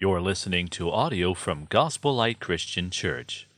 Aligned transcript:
You're 0.00 0.20
listening 0.20 0.68
to 0.68 0.92
audio 0.92 1.34
from 1.34 1.66
Gospel 1.68 2.14
Light 2.14 2.38
Christian 2.38 2.88
Church. 2.88 3.48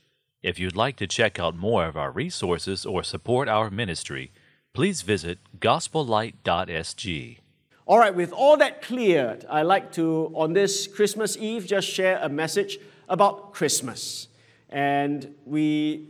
If 0.43 0.59
you'd 0.59 0.75
like 0.75 0.97
to 0.97 1.07
check 1.07 1.39
out 1.39 1.55
more 1.55 1.85
of 1.85 1.99
our 1.99 2.11
resources 2.11 2.87
or 2.87 3.03
support 3.03 3.47
our 3.47 3.69
ministry, 3.69 4.33
please 4.73 5.03
visit 5.03 5.39
gospellight.sg. 5.59 7.39
All 7.85 7.99
right, 7.99 8.15
with 8.15 8.33
all 8.33 8.57
that 8.57 8.81
cleared, 8.81 9.45
I'd 9.51 9.65
like 9.65 9.93
to, 9.93 10.33
on 10.35 10.55
this 10.55 10.87
Christmas 10.87 11.37
Eve, 11.37 11.67
just 11.67 11.87
share 11.87 12.19
a 12.23 12.31
message 12.31 12.79
about 13.07 13.53
Christmas. 13.53 14.29
And 14.71 15.35
we 15.45 16.09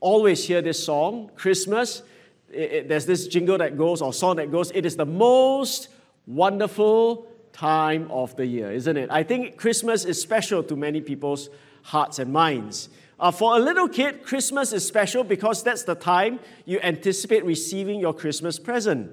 always 0.00 0.44
hear 0.44 0.60
this 0.60 0.84
song, 0.84 1.30
Christmas. 1.36 2.02
It, 2.50 2.72
it, 2.72 2.88
there's 2.88 3.06
this 3.06 3.28
jingle 3.28 3.58
that 3.58 3.78
goes, 3.78 4.02
or 4.02 4.12
song 4.12 4.34
that 4.36 4.50
goes, 4.50 4.72
It 4.72 4.84
is 4.84 4.96
the 4.96 5.06
most 5.06 5.88
wonderful 6.26 7.28
time 7.58 8.08
of 8.12 8.36
the 8.36 8.46
year, 8.46 8.70
isn't 8.70 8.96
it? 8.96 9.10
I 9.10 9.24
think 9.24 9.56
Christmas 9.56 10.04
is 10.04 10.22
special 10.22 10.62
to 10.62 10.76
many 10.76 11.00
people's 11.00 11.50
hearts 11.82 12.20
and 12.20 12.32
minds. 12.32 12.88
Uh, 13.18 13.32
for 13.32 13.56
a 13.56 13.58
little 13.58 13.88
kid, 13.88 14.22
Christmas 14.22 14.72
is 14.72 14.86
special 14.86 15.24
because 15.24 15.64
that's 15.64 15.82
the 15.82 15.96
time 15.96 16.38
you 16.66 16.78
anticipate 16.84 17.44
receiving 17.44 17.98
your 17.98 18.14
Christmas 18.14 18.60
present. 18.60 19.10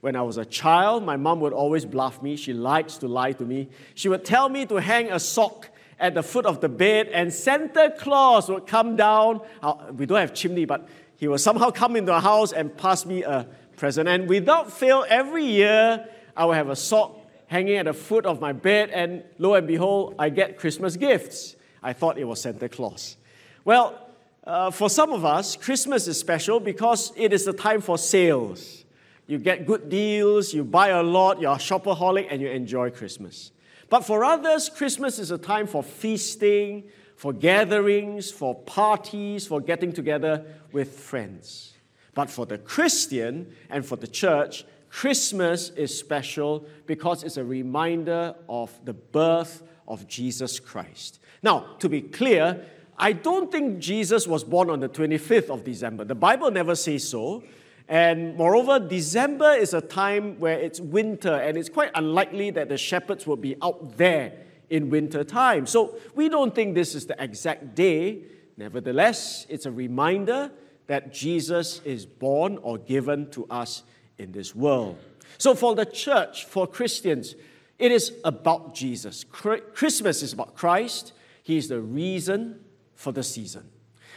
When 0.00 0.14
I 0.14 0.22
was 0.22 0.36
a 0.36 0.44
child, 0.44 1.02
my 1.02 1.16
mom 1.16 1.40
would 1.40 1.52
always 1.52 1.84
bluff 1.84 2.22
me. 2.22 2.36
She 2.36 2.52
likes 2.52 2.98
to 2.98 3.08
lie 3.08 3.32
to 3.32 3.44
me. 3.44 3.68
She 3.96 4.08
would 4.08 4.24
tell 4.24 4.48
me 4.48 4.64
to 4.66 4.76
hang 4.76 5.10
a 5.10 5.18
sock 5.18 5.68
at 5.98 6.14
the 6.14 6.22
foot 6.22 6.46
of 6.46 6.60
the 6.60 6.68
bed, 6.68 7.08
and 7.08 7.34
Santa 7.34 7.92
Claus 7.98 8.48
would 8.48 8.68
come 8.68 8.94
down. 8.94 9.40
Uh, 9.60 9.74
we 9.92 10.06
don't 10.06 10.20
have 10.20 10.34
chimney, 10.34 10.66
but 10.66 10.88
he 11.16 11.26
would 11.26 11.40
somehow 11.40 11.72
come 11.72 11.96
into 11.96 12.12
the 12.12 12.20
house 12.20 12.52
and 12.52 12.76
pass 12.76 13.04
me 13.04 13.24
a 13.24 13.48
present. 13.76 14.08
And 14.08 14.28
without 14.28 14.70
fail, 14.70 15.04
every 15.08 15.44
year 15.44 16.06
I 16.36 16.44
would 16.44 16.54
have 16.54 16.68
a 16.68 16.76
sock 16.76 17.17
hanging 17.48 17.76
at 17.76 17.86
the 17.86 17.92
foot 17.92 18.24
of 18.24 18.40
my 18.40 18.52
bed, 18.52 18.90
and 18.90 19.24
lo 19.38 19.54
and 19.54 19.66
behold, 19.66 20.14
I 20.18 20.28
get 20.28 20.58
Christmas 20.58 20.96
gifts. 20.96 21.56
I 21.82 21.92
thought 21.92 22.18
it 22.18 22.24
was 22.24 22.40
Santa 22.40 22.68
Claus. 22.68 23.16
Well, 23.64 23.98
uh, 24.44 24.70
for 24.70 24.88
some 24.88 25.12
of 25.12 25.24
us, 25.24 25.56
Christmas 25.56 26.06
is 26.08 26.18
special 26.18 26.60
because 26.60 27.12
it 27.16 27.32
is 27.32 27.44
the 27.44 27.52
time 27.52 27.80
for 27.80 27.98
sales. 27.98 28.84
You 29.26 29.38
get 29.38 29.66
good 29.66 29.90
deals, 29.90 30.54
you 30.54 30.64
buy 30.64 30.88
a 30.88 31.02
lot, 31.02 31.40
you're 31.40 31.52
a 31.52 31.56
shopaholic, 31.56 32.28
and 32.30 32.40
you 32.40 32.48
enjoy 32.48 32.90
Christmas. 32.90 33.52
But 33.90 34.04
for 34.04 34.24
others, 34.24 34.68
Christmas 34.68 35.18
is 35.18 35.30
a 35.30 35.38
time 35.38 35.66
for 35.66 35.82
feasting, 35.82 36.84
for 37.16 37.32
gatherings, 37.32 38.30
for 38.30 38.54
parties, 38.54 39.46
for 39.46 39.60
getting 39.60 39.92
together 39.92 40.44
with 40.72 40.98
friends. 40.98 41.74
But 42.14 42.30
for 42.30 42.46
the 42.46 42.58
Christian 42.58 43.54
and 43.68 43.84
for 43.84 43.96
the 43.96 44.06
church, 44.06 44.64
Christmas 44.90 45.70
is 45.70 45.96
special 45.96 46.66
because 46.86 47.22
it's 47.22 47.36
a 47.36 47.44
reminder 47.44 48.34
of 48.48 48.78
the 48.84 48.94
birth 48.94 49.62
of 49.86 50.06
Jesus 50.06 50.58
Christ. 50.60 51.20
Now, 51.42 51.76
to 51.78 51.88
be 51.88 52.02
clear, 52.02 52.64
I 52.96 53.12
don't 53.12 53.50
think 53.50 53.78
Jesus 53.78 54.26
was 54.26 54.42
born 54.42 54.70
on 54.70 54.80
the 54.80 54.88
25th 54.88 55.50
of 55.50 55.64
December. 55.64 56.04
The 56.04 56.14
Bible 56.14 56.50
never 56.50 56.74
says 56.74 57.08
so. 57.08 57.44
And 57.88 58.36
moreover, 58.36 58.78
December 58.78 59.52
is 59.52 59.72
a 59.72 59.80
time 59.80 60.38
where 60.38 60.58
it's 60.58 60.78
winter, 60.78 61.34
and 61.34 61.56
it's 61.56 61.70
quite 61.70 61.90
unlikely 61.94 62.50
that 62.50 62.68
the 62.68 62.76
shepherds 62.76 63.26
will 63.26 63.36
be 63.36 63.56
out 63.62 63.96
there 63.96 64.32
in 64.68 64.90
winter 64.90 65.24
time. 65.24 65.64
So 65.66 65.98
we 66.14 66.28
don't 66.28 66.54
think 66.54 66.74
this 66.74 66.94
is 66.94 67.06
the 67.06 67.22
exact 67.22 67.74
day. 67.74 68.24
Nevertheless, 68.58 69.46
it's 69.48 69.64
a 69.64 69.70
reminder 69.70 70.50
that 70.86 71.12
Jesus 71.12 71.80
is 71.84 72.04
born 72.04 72.58
or 72.58 72.76
given 72.78 73.30
to 73.30 73.46
us 73.48 73.84
in 74.18 74.32
this 74.32 74.54
world. 74.54 74.98
So, 75.38 75.54
for 75.54 75.74
the 75.74 75.86
church, 75.86 76.44
for 76.44 76.66
Christians, 76.66 77.34
it 77.78 77.92
is 77.92 78.12
about 78.24 78.74
Jesus. 78.74 79.24
Christmas 79.24 80.22
is 80.22 80.32
about 80.32 80.54
Christ. 80.54 81.12
He 81.42 81.56
is 81.56 81.68
the 81.68 81.80
reason 81.80 82.60
for 82.94 83.12
the 83.12 83.22
season. 83.22 83.70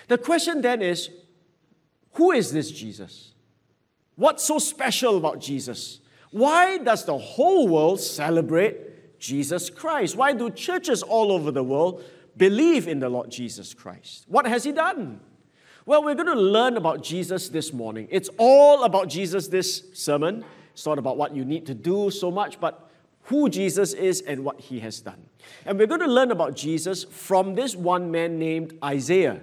The 0.08 0.18
question 0.18 0.62
then 0.62 0.82
is 0.82 1.10
who 2.14 2.32
is 2.32 2.52
this 2.52 2.72
Jesus? 2.72 3.34
What's 4.16 4.44
so 4.44 4.60
special 4.60 5.17
about 5.17 5.40
Jesus? 5.40 6.00
Why 6.32 6.78
does 6.78 7.06
the 7.06 7.17
whole 7.17 7.67
world 7.67 8.00
celebrate 8.00 9.20
Jesus 9.20 9.70
Christ? 9.70 10.16
Why 10.16 10.34
do 10.34 10.50
churches 10.50 11.04
all 11.04 11.32
over 11.32 11.52
the 11.52 11.64
world 11.64 12.04
believe 12.36 12.88
in 12.88 13.00
the 13.00 13.10
Lord 13.10 13.30
Jesus 13.30 13.73
Christ? 13.73 14.26
What 14.28 14.48
has 14.48 14.64
He 14.64 14.72
done? 14.72 15.20
Well, 15.86 16.03
we're 16.03 16.15
going 16.15 16.27
to 16.27 16.39
learn 16.39 16.77
about 16.77 17.02
Jesus 17.02 17.49
this 17.49 17.73
morning. 17.73 18.08
It's 18.11 18.30
all 18.37 18.83
about 18.83 19.09
Jesus 19.09 19.47
this 19.47 19.83
sermon. 19.93 20.45
It's 20.73 20.86
not 20.86 20.99
about 20.99 21.17
what 21.17 21.36
you 21.36 21.43
need 21.43 21.65
to 21.65 21.73
do 21.73 22.11
so 22.11 22.30
much, 22.30 22.59
but 22.59 22.92
who 23.23 23.49
Jesus 23.49 23.93
is 23.93 24.21
and 24.21 24.45
what 24.45 24.59
he 24.59 24.80
has 24.81 25.02
done. 25.02 25.25
And 25.65 25.80
we're 25.80 25.87
going 25.87 26.02
to 26.02 26.08
learn 26.08 26.30
about 26.30 26.55
Jesus 26.55 27.03
from 27.03 27.55
this 27.55 27.75
one 27.75 28.11
man 28.11 28.37
named 28.37 28.77
Isaiah. 28.83 29.42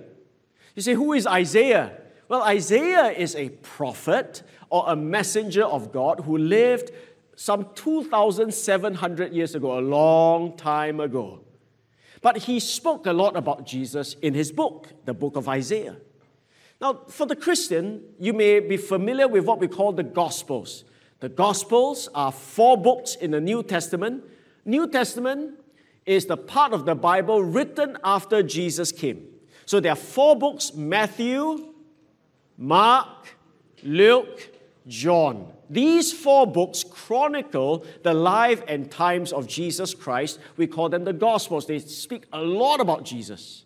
You 0.76 0.82
say, 0.82 0.94
who 0.94 1.12
is 1.12 1.26
Isaiah? 1.26 1.92
Well, 2.28 2.42
Isaiah 2.42 3.10
is 3.10 3.34
a 3.34 3.48
prophet 3.48 4.42
or 4.70 4.84
a 4.86 4.94
messenger 4.94 5.64
of 5.64 5.92
God 5.92 6.20
who 6.20 6.38
lived 6.38 6.92
some 7.34 7.66
2,700 7.74 9.32
years 9.32 9.56
ago, 9.56 9.78
a 9.78 9.80
long 9.80 10.56
time 10.56 11.00
ago. 11.00 11.40
But 12.20 12.38
he 12.38 12.60
spoke 12.60 13.06
a 13.06 13.12
lot 13.12 13.36
about 13.36 13.66
Jesus 13.66 14.14
in 14.22 14.34
his 14.34 14.52
book, 14.52 14.88
the 15.04 15.14
book 15.14 15.36
of 15.36 15.48
Isaiah. 15.48 15.96
Now, 16.80 17.02
for 17.08 17.26
the 17.26 17.34
Christian, 17.34 18.02
you 18.18 18.32
may 18.32 18.60
be 18.60 18.76
familiar 18.76 19.26
with 19.26 19.44
what 19.44 19.58
we 19.58 19.66
call 19.66 19.92
the 19.92 20.04
Gospels. 20.04 20.84
The 21.20 21.28
Gospels 21.28 22.08
are 22.14 22.30
four 22.30 22.76
books 22.76 23.16
in 23.16 23.32
the 23.32 23.40
New 23.40 23.64
Testament. 23.64 24.24
New 24.64 24.86
Testament 24.86 25.58
is 26.06 26.26
the 26.26 26.36
part 26.36 26.72
of 26.72 26.86
the 26.86 26.94
Bible 26.94 27.42
written 27.42 27.98
after 28.04 28.42
Jesus 28.42 28.92
came. 28.92 29.26
So 29.66 29.80
there 29.80 29.92
are 29.92 29.96
four 29.96 30.36
books 30.36 30.72
Matthew, 30.72 31.74
Mark, 32.56 33.36
Luke, 33.82 34.48
John. 34.86 35.52
These 35.68 36.12
four 36.12 36.46
books 36.46 36.84
chronicle 36.84 37.84
the 38.04 38.14
life 38.14 38.62
and 38.68 38.90
times 38.90 39.32
of 39.32 39.46
Jesus 39.46 39.94
Christ. 39.94 40.38
We 40.56 40.68
call 40.68 40.88
them 40.88 41.04
the 41.04 41.12
Gospels. 41.12 41.66
They 41.66 41.80
speak 41.80 42.24
a 42.32 42.40
lot 42.40 42.80
about 42.80 43.04
Jesus. 43.04 43.64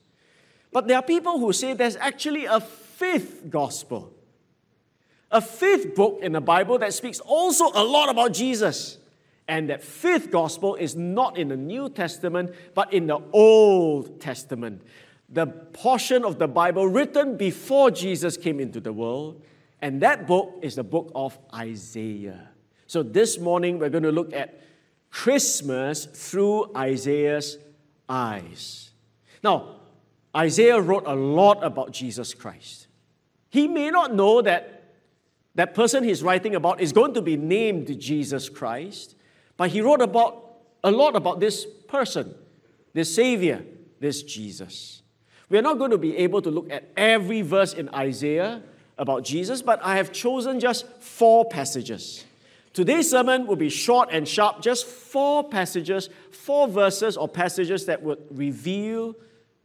But 0.72 0.88
there 0.88 0.96
are 0.96 1.02
people 1.02 1.38
who 1.38 1.52
say 1.52 1.74
there's 1.74 1.96
actually 1.96 2.46
a 2.46 2.58
fifth 3.02 3.50
gospel, 3.50 4.14
a 5.32 5.40
fifth 5.40 5.96
book 5.96 6.20
in 6.22 6.30
the 6.30 6.40
Bible 6.40 6.78
that 6.78 6.94
speaks 6.94 7.18
also 7.18 7.64
a 7.74 7.82
lot 7.82 8.08
about 8.08 8.32
Jesus. 8.32 8.98
And 9.48 9.70
that 9.70 9.82
fifth 9.82 10.30
gospel 10.30 10.76
is 10.76 10.94
not 10.94 11.36
in 11.36 11.48
the 11.48 11.56
New 11.56 11.88
Testament, 11.88 12.54
but 12.74 12.92
in 12.92 13.08
the 13.08 13.18
Old 13.32 14.20
Testament. 14.20 14.82
The 15.28 15.48
portion 15.48 16.24
of 16.24 16.38
the 16.38 16.46
Bible 16.46 16.86
written 16.86 17.36
before 17.36 17.90
Jesus 17.90 18.36
came 18.36 18.60
into 18.60 18.78
the 18.78 18.92
world. 18.92 19.42
And 19.80 20.00
that 20.02 20.28
book 20.28 20.60
is 20.62 20.76
the 20.76 20.84
book 20.84 21.10
of 21.12 21.36
Isaiah. 21.52 22.50
So 22.86 23.02
this 23.02 23.36
morning 23.36 23.80
we're 23.80 23.90
going 23.90 24.04
to 24.04 24.12
look 24.12 24.32
at 24.32 24.60
Christmas 25.10 26.04
through 26.04 26.70
Isaiah's 26.76 27.58
eyes. 28.08 28.92
Now, 29.42 29.80
Isaiah 30.36 30.80
wrote 30.80 31.04
a 31.06 31.16
lot 31.16 31.64
about 31.64 31.90
Jesus 31.90 32.32
Christ. 32.32 32.86
He 33.52 33.68
may 33.68 33.90
not 33.90 34.14
know 34.14 34.40
that 34.40 34.82
that 35.56 35.74
person 35.74 36.04
he's 36.04 36.22
writing 36.22 36.54
about 36.54 36.80
is 36.80 36.90
going 36.90 37.12
to 37.12 37.20
be 37.20 37.36
named 37.36 38.00
Jesus 38.00 38.48
Christ, 38.48 39.14
but 39.58 39.68
he 39.68 39.82
wrote 39.82 40.00
about 40.00 40.54
a 40.82 40.90
lot 40.90 41.14
about 41.14 41.38
this 41.38 41.66
person, 41.86 42.34
this 42.94 43.14
Savior, 43.14 43.62
this 44.00 44.22
Jesus. 44.22 45.02
We 45.50 45.58
are 45.58 45.62
not 45.62 45.76
going 45.76 45.90
to 45.90 45.98
be 45.98 46.16
able 46.16 46.40
to 46.40 46.50
look 46.50 46.72
at 46.72 46.88
every 46.96 47.42
verse 47.42 47.74
in 47.74 47.90
Isaiah 47.90 48.62
about 48.96 49.22
Jesus, 49.22 49.60
but 49.60 49.84
I 49.84 49.96
have 49.96 50.12
chosen 50.12 50.58
just 50.58 50.86
four 51.02 51.44
passages. 51.44 52.24
Today's 52.72 53.10
sermon 53.10 53.46
will 53.46 53.56
be 53.56 53.69
short 53.69 54.08
and 54.12 54.26
sharp, 54.26 54.62
just 54.62 54.86
four 54.86 55.46
passages, 55.46 56.08
four 56.30 56.69
verses 56.69 57.19
or 57.19 57.28
passages 57.28 57.84
that 57.84 58.02
would 58.02 58.19
reveal 58.30 59.14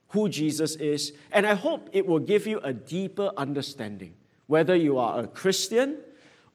who 0.10 0.30
Jesus 0.30 0.76
is, 0.76 1.14
and 1.32 1.46
I 1.46 1.54
hope 1.54 1.90
it 1.92 2.06
will 2.06 2.20
give 2.20 2.48
you 2.48 2.60
a 2.60 2.74
deeper 2.74 3.32
understanding. 3.38 4.14
Whether 4.48 4.76
you 4.76 4.98
are 4.98 5.20
a 5.20 5.28
Christian 5.28 5.98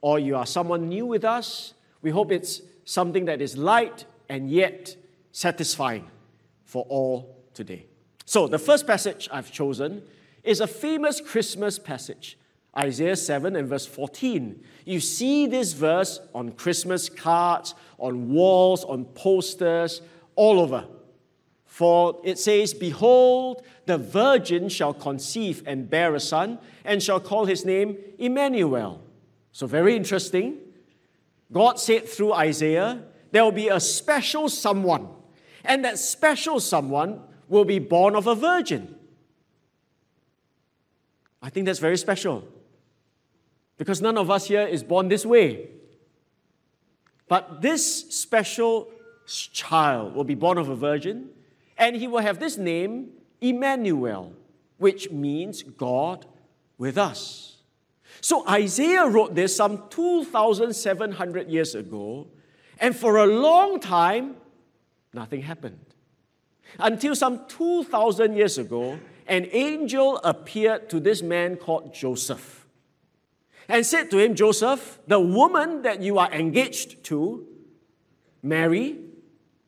or 0.01 0.19
you 0.19 0.37
are 0.37 0.47
someone 0.47 0.89
new 0.89 1.07
with 1.07 1.25
us, 1.25 1.75
we 2.01 2.11
hope 2.11 2.33
it's 2.33 2.63
something 2.85 3.27
that 3.27 3.43
is 3.43 3.57
light 3.57 4.07
and 4.29 4.51
yet 4.51 4.97
satisfying 5.33 6.11
for 6.65 6.85
all 6.89 7.37
today. 7.55 7.87
So, 8.25 8.49
the 8.49 8.59
first 8.59 8.87
passage 8.87 9.29
I've 9.31 9.53
chosen 9.53 10.03
is 10.43 10.61
a 10.61 10.67
famous 10.67 11.21
Christmas 11.21 11.79
passage, 11.79 12.39
Isaiah 12.77 13.17
7 13.17 13.57
and 13.57 13.69
verse 13.69 13.87
14. 13.87 14.63
You 14.85 15.01
see 15.01 15.47
this 15.47 15.73
verse 15.75 16.21
on 16.35 16.53
Christmas 16.53 17.09
cards, 17.09 17.75
on 17.99 18.31
walls, 18.33 18.85
on 18.85 19.05
posters, 19.05 20.01
all 20.35 20.61
over. 20.61 20.87
For 21.73 22.21
it 22.23 22.39
says, 22.39 22.75
Behold, 22.75 23.63
the 23.87 23.97
virgin 23.97 24.69
shall 24.69 24.93
conceive 24.93 25.63
and 25.65 25.89
bear 25.89 26.15
a 26.15 26.21
son, 26.21 26.59
and 26.85 27.03
shall 27.03 27.19
call 27.19 27.47
his 27.47 27.65
name 27.65 27.97
Emmanuel. 28.19 29.01
So, 29.53 29.67
very 29.67 29.97
interesting. 29.97 30.59
God 31.51 31.81
said 31.81 32.07
through 32.07 32.35
Isaiah, 32.35 33.03
there 33.31 33.43
will 33.43 33.53
be 33.53 33.69
a 33.69 33.81
special 33.81 34.51
someone, 34.51 35.09
and 35.65 35.83
that 35.87 35.99
special 35.99 36.61
someone 36.61 37.23
will 37.49 37.65
be 37.65 37.79
born 37.79 38.17
of 38.17 38.27
a 38.27 38.35
virgin. 38.35 38.95
I 41.41 41.49
think 41.49 41.65
that's 41.65 41.79
very 41.79 41.97
special 41.97 42.47
because 43.79 44.03
none 44.03 44.19
of 44.19 44.31
us 44.31 44.45
here 44.45 44.67
is 44.67 44.83
born 44.83 45.09
this 45.09 45.25
way. 45.25 45.71
But 47.29 47.63
this 47.63 48.11
special 48.11 48.91
child 49.27 50.15
will 50.15 50.25
be 50.25 50.35
born 50.35 50.59
of 50.59 50.69
a 50.69 50.77
virgin, 50.77 51.31
and 51.83 51.97
he 51.97 52.07
will 52.07 52.21
have 52.21 52.39
this 52.39 52.57
name, 52.57 53.09
Emmanuel, 53.41 54.33
which 54.79 55.11
means 55.11 55.65
God 55.65 56.27
with 56.79 56.97
us. 56.97 57.57
So 58.21 58.49
Isaiah 58.49 59.09
wrote 59.09 59.35
this 59.35 59.57
some 59.57 59.89
2,700 59.91 61.49
years 61.49 61.75
ago, 61.75 62.29
and 62.79 62.95
for 62.95 63.17
a 63.17 63.27
long 63.27 63.81
time, 63.81 64.37
nothing 65.13 65.43
happened. 65.43 65.81
Until 66.79 67.17
some 67.17 67.47
2,000 67.49 68.37
years 68.37 68.59
ago, 68.59 69.01
an 69.27 69.49
angel 69.51 70.19
appeared 70.19 70.89
to 70.91 71.01
this 71.01 71.21
man 71.21 71.57
called 71.57 71.93
Joseph 71.93 72.65
and 73.69 73.85
said 73.85 74.09
to 74.13 74.19
him, 74.19 74.37
Joseph, 74.37 75.01
the 75.09 75.19
woman 75.19 75.83
that 75.83 76.01
you 76.01 76.21
are 76.21 76.33
engaged 76.33 77.03
to, 77.07 77.45
Mary, 78.41 79.01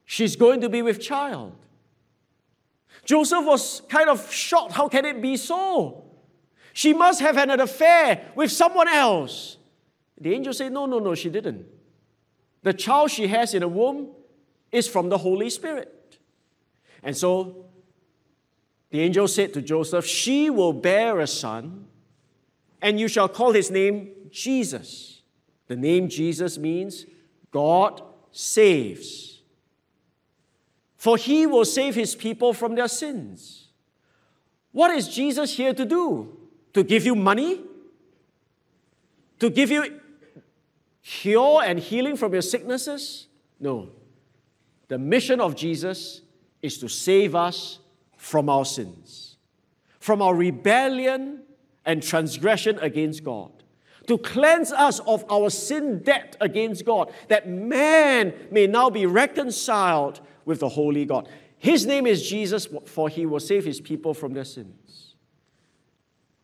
she's 0.05 0.37
going 0.37 0.61
to 0.61 0.69
be 0.69 0.81
with 0.81 1.01
child. 1.01 1.57
Joseph 3.05 3.45
was 3.45 3.83
kind 3.89 4.09
of 4.09 4.33
shocked. 4.33 4.73
How 4.73 4.89
can 4.89 5.05
it 5.05 5.21
be 5.21 5.37
so? 5.37 6.05
She 6.73 6.93
must 6.93 7.21
have 7.21 7.37
had 7.37 7.51
an 7.51 7.61
affair 7.61 8.33
with 8.35 8.51
someone 8.51 8.89
else. 8.89 9.59
The 10.21 10.35
angel 10.35 10.53
said, 10.53 10.73
No, 10.73 10.87
no, 10.87 10.99
no, 10.99 11.15
she 11.15 11.29
didn't. 11.29 11.67
The 12.63 12.73
child 12.73 13.11
she 13.11 13.27
has 13.27 13.55
in 13.55 13.61
the 13.61 13.69
womb 13.69 14.09
is 14.73 14.89
from 14.89 15.09
the 15.09 15.19
Holy 15.19 15.51
Spirit. 15.51 16.19
And 17.03 17.17
so 17.17 17.67
the 18.91 19.01
angel 19.01 19.29
said 19.29 19.53
to 19.55 19.63
Joseph, 19.63 20.07
She 20.07 20.51
will 20.51 20.73
bear 20.73 21.21
a 21.21 21.27
son, 21.27 21.87
and 22.81 22.99
you 22.99 23.09
shall 23.09 23.29
call 23.29 23.53
his 23.53 23.71
name 23.71 24.11
Jesus. 24.31 25.23
The 25.67 25.77
name 25.77 26.09
Jesus 26.09 26.59
means 26.59 27.07
God 27.51 28.03
saves. 28.33 29.34
For 31.05 31.19
he 31.19 31.45
will 31.45 31.67
save 31.67 31.95
his 31.95 32.15
people 32.15 32.55
from 32.55 32.77
their 32.77 32.89
sins. 32.89 33.69
What 34.73 34.91
is 34.91 35.07
Jesus 35.07 35.55
here 35.55 35.75
to 35.75 35.85
do? 35.85 36.35
To 36.73 36.83
give 36.83 37.05
you 37.05 37.15
money? 37.15 37.61
To 39.39 39.51
give 39.51 39.71
you 39.71 40.01
cure 41.03 41.63
and 41.63 41.79
healing 41.79 42.17
from 42.17 42.33
your 42.33 42.41
sicknesses? 42.41 43.27
No. 43.61 43.91
The 44.89 44.97
mission 44.97 45.43
of 45.43 45.55
Jesus 45.55 46.23
is 46.63 46.79
to 46.79 46.89
save 46.89 47.35
us 47.35 47.81
from 48.17 48.49
our 48.49 48.65
sins, 48.65 49.37
from 50.01 50.23
our 50.23 50.35
rebellion 50.35 51.43
and 51.85 52.03
transgression 52.03 52.79
against 52.79 53.23
God, 53.23 53.53
to 54.07 54.17
cleanse 54.17 54.73
us 54.73 55.01
of 55.01 55.31
our 55.31 55.51
sin 55.51 55.99
debt 56.03 56.39
against 56.41 56.87
God, 56.87 57.13
that 57.29 57.47
man 57.47 58.33
may 58.51 58.67
now 58.67 58.89
be 58.89 59.05
reconciled 59.05 60.23
with 60.45 60.61
the 60.61 60.69
holy 60.69 61.05
God. 61.05 61.29
His 61.59 61.87
name 61.87 62.07
is 62.07 62.29
Jesus, 62.29 62.69
for 62.87 63.09
he 63.09 63.27
will 63.27 63.41
save 63.41 63.65
his 63.65 63.81
people 63.81 64.15
from 64.15 64.35
their 64.35 64.45
sins. 64.45 65.15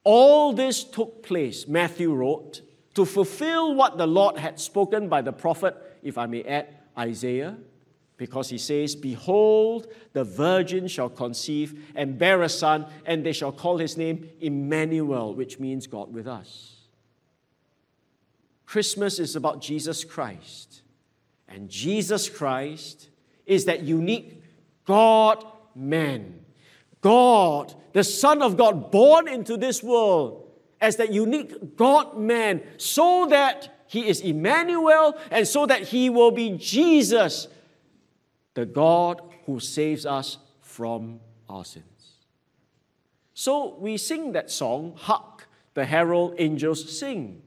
All 0.02 0.52
this 0.52 0.82
took 0.82 1.23
place, 1.23 1.69
Matthew 1.69 2.14
wrote, 2.14 2.62
to 2.94 3.05
fulfill 3.05 3.75
what 3.75 3.99
the 3.99 4.06
Lord 4.06 4.38
had 4.38 4.58
spoken 4.58 5.08
by 5.08 5.23
the 5.23 5.32
prophet, 5.32 5.76
if 6.02 6.19
I 6.19 6.26
may 6.26 6.43
add, 6.43 6.69
Isaiah, 6.99 7.56
because 8.17 8.49
he 8.49 8.58
says, 8.58 8.97
Behold, 8.97 9.87
the 10.12 10.25
virgin 10.25 10.88
shall 10.88 11.08
conceive 11.08 11.87
and 11.94 12.19
bear 12.19 12.43
a 12.43 12.49
son, 12.49 12.87
and 13.06 13.25
they 13.25 13.32
shall 13.32 13.53
call 13.53 13.79
his 13.79 13.96
name 13.96 14.29
Emmanuel, 14.41 15.35
which 15.35 15.58
means 15.58 15.87
God 15.87 16.12
with 16.12 16.26
us. 16.26 16.76
Christmas 18.67 19.19
is 19.19 19.37
about 19.37 19.61
Jesus 19.61 20.05
Christ. 20.05 20.82
And 21.49 21.69
Jesus 21.69 22.29
Christ 22.29 23.08
is 23.46 23.64
that 23.66 23.82
unique 23.82 24.42
God 24.84 25.44
man. 25.75 26.44
God, 27.00 27.75
the 27.92 28.04
Son 28.04 28.42
of 28.42 28.56
God, 28.56 28.90
born 28.90 29.28
into 29.28 29.56
this 29.56 29.82
world 29.82 30.50
as 30.81 30.96
that 30.96 31.12
unique 31.12 31.76
God 31.76 32.19
man, 32.19 32.62
so 32.76 33.26
that 33.31 33.84
he 33.87 34.08
is 34.08 34.20
Emmanuel 34.20 35.19
and 35.31 35.46
so 35.46 35.66
that 35.66 35.82
he 35.88 36.08
will 36.08 36.31
be 36.31 36.56
Jesus, 36.56 37.48
the 38.54 38.64
God 38.64 39.20
who 39.46 39.60
saves 39.60 40.06
us 40.06 40.38
from 40.60 41.20
our 41.48 41.64
sins. 41.64 41.84
So 43.34 43.76
we 43.78 43.96
sing 43.96 44.32
that 44.32 44.50
song, 44.50 44.94
Hark, 44.96 45.48
the 45.75 45.84
herald 45.84 46.34
angels 46.38 46.98
sing 46.98 47.43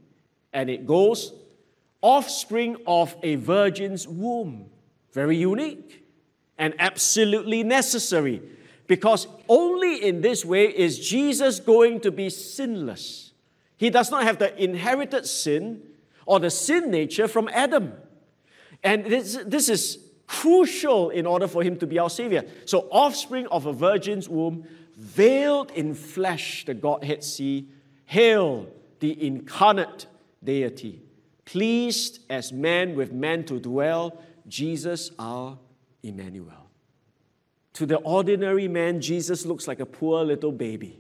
and 0.54 0.70
it 0.70 0.86
goes, 0.86 1.34
offspring 2.02 2.78
of 2.86 3.16
a 3.24 3.36
virgin's 3.36 4.08
womb. 4.08 4.70
Very 5.14 5.38
unique 5.38 6.04
and 6.58 6.74
absolutely 6.80 7.64
necessary 7.64 8.42
because 8.88 9.28
only 9.48 10.04
in 10.04 10.22
this 10.22 10.44
way 10.44 10.66
is 10.66 11.00
Jesus 11.00 11.60
going 11.60 12.00
to 12.02 12.12
be 12.12 12.30
sinless. 12.30 13.32
He 13.78 13.90
does 13.90 14.12
not 14.12 14.24
have 14.24 14.40
the 14.40 14.62
inherited 14.62 15.26
sin 15.26 15.82
or 16.26 16.40
the 16.40 16.50
sin 16.50 16.92
nature 16.92 17.28
from 17.28 17.50
Adam. 17.50 17.94
And 18.84 19.06
this, 19.06 19.40
this 19.46 19.70
is 19.70 20.00
crucial 20.28 21.10
in 21.10 21.26
order 21.26 21.48
for 21.48 21.64
him 21.64 21.78
to 21.78 21.88
be 21.88 22.00
our 22.00 22.10
Savior. 22.10 22.44
So, 22.66 22.88
offspring 22.92 23.48
of 23.48 23.66
a 23.66 23.74
virgin's 23.74 24.28
womb, 24.28 24.66
veiled 24.98 25.72
in 25.72 25.94
flesh, 25.94 26.66
the 26.66 26.74
Godhead 26.74 27.24
see, 27.24 27.68
hail 28.06 28.68
the 29.00 29.26
incarnate 29.26 30.06
deity, 30.44 31.02
pleased 31.46 32.20
as 32.30 32.52
man 32.52 32.96
with 32.96 33.12
man 33.12 33.44
to 33.46 33.60
dwell, 33.60 34.22
Jesus 34.48 35.12
our 35.18 35.58
Emmanuel. 36.02 36.70
To 37.74 37.86
the 37.86 37.98
ordinary 37.98 38.68
man, 38.68 39.02
Jesus 39.02 39.46
looks 39.46 39.68
like 39.68 39.80
a 39.80 39.86
poor 39.86 40.24
little 40.24 40.52
baby, 40.52 41.00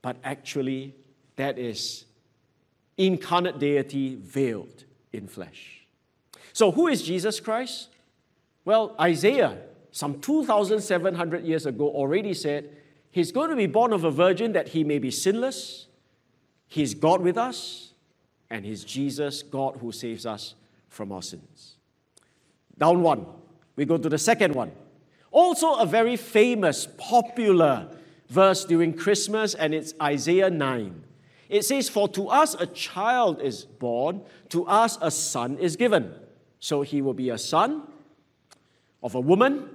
but 0.00 0.16
actually, 0.24 0.94
that 1.36 1.58
is 1.58 2.06
incarnate 2.96 3.58
deity 3.58 4.14
veiled 4.14 4.84
in 5.12 5.28
flesh. 5.28 5.86
So, 6.52 6.70
who 6.70 6.88
is 6.88 7.02
Jesus 7.02 7.40
Christ? 7.40 7.88
Well, 8.64 8.96
Isaiah, 8.98 9.58
some 9.92 10.20
2,700 10.20 11.44
years 11.44 11.66
ago, 11.66 11.88
already 11.88 12.32
said, 12.32 12.70
He's 13.10 13.32
going 13.32 13.50
to 13.50 13.56
be 13.56 13.66
born 13.66 13.92
of 13.92 14.04
a 14.04 14.10
virgin 14.10 14.52
that 14.52 14.68
he 14.68 14.84
may 14.84 14.98
be 14.98 15.10
sinless. 15.10 15.86
He's 16.68 16.94
God 16.94 17.20
with 17.20 17.38
us 17.38 17.92
and 18.50 18.64
He's 18.64 18.84
Jesus, 18.84 19.42
God 19.42 19.78
who 19.80 19.92
saves 19.92 20.26
us 20.26 20.54
from 20.88 21.12
our 21.12 21.22
sins. 21.22 21.75
Down 22.78 23.02
one. 23.02 23.26
We 23.76 23.84
go 23.84 23.98
to 23.98 24.08
the 24.08 24.18
second 24.18 24.54
one. 24.54 24.72
Also, 25.30 25.74
a 25.74 25.86
very 25.86 26.16
famous, 26.16 26.86
popular 26.98 27.88
verse 28.28 28.64
during 28.64 28.94
Christmas, 28.94 29.54
and 29.54 29.74
it's 29.74 29.94
Isaiah 30.00 30.50
9. 30.50 31.02
It 31.48 31.64
says, 31.64 31.88
For 31.88 32.08
to 32.10 32.28
us 32.28 32.54
a 32.54 32.66
child 32.66 33.40
is 33.40 33.64
born, 33.64 34.22
to 34.48 34.66
us 34.66 34.98
a 35.00 35.10
son 35.10 35.58
is 35.58 35.76
given. 35.76 36.14
So 36.58 36.82
he 36.82 37.02
will 37.02 37.14
be 37.14 37.30
a 37.30 37.38
son 37.38 37.82
of 39.02 39.14
a 39.14 39.20
woman, 39.20 39.68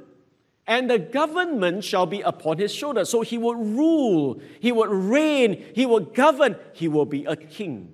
and 0.68 0.90
the 0.90 1.00
government 1.00 1.84
shall 1.84 2.06
be 2.06 2.22
upon 2.22 2.58
his 2.58 2.74
shoulder. 2.74 3.06
So 3.06 3.22
he 3.22 3.38
will 3.38 3.56
rule, 3.56 4.42
he 4.60 4.72
will 4.72 4.88
reign, 4.88 5.64
he 5.76 5.86
will 5.86 6.00
govern, 6.00 6.56
he 6.74 6.88
will 6.88 7.06
be 7.06 7.26
a 7.26 7.36
king 7.36 7.94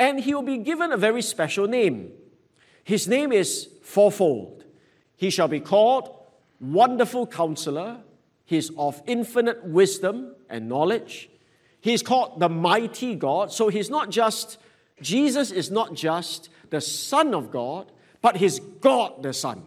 and 0.00 0.18
he 0.18 0.34
will 0.34 0.42
be 0.42 0.56
given 0.56 0.92
a 0.92 0.96
very 0.96 1.20
special 1.20 1.68
name. 1.68 2.10
His 2.82 3.06
name 3.06 3.32
is 3.32 3.68
fourfold. 3.90 4.64
He 5.16 5.30
shall 5.30 5.48
be 5.48 5.60
called 5.60 6.16
Wonderful 6.60 7.26
Counselor. 7.26 7.98
He's 8.44 8.70
of 8.76 9.02
infinite 9.06 9.64
wisdom 9.64 10.34
and 10.48 10.68
knowledge. 10.68 11.28
He's 11.80 12.02
called 12.02 12.40
the 12.40 12.48
Mighty 12.48 13.14
God. 13.14 13.52
So 13.52 13.68
he's 13.68 13.90
not 13.90 14.10
just, 14.10 14.58
Jesus 15.02 15.50
is 15.50 15.70
not 15.70 15.94
just 15.94 16.48
the 16.70 16.80
Son 16.80 17.34
of 17.34 17.50
God, 17.50 17.90
but 18.22 18.36
he's 18.36 18.60
God 18.60 19.22
the 19.22 19.32
Son. 19.32 19.62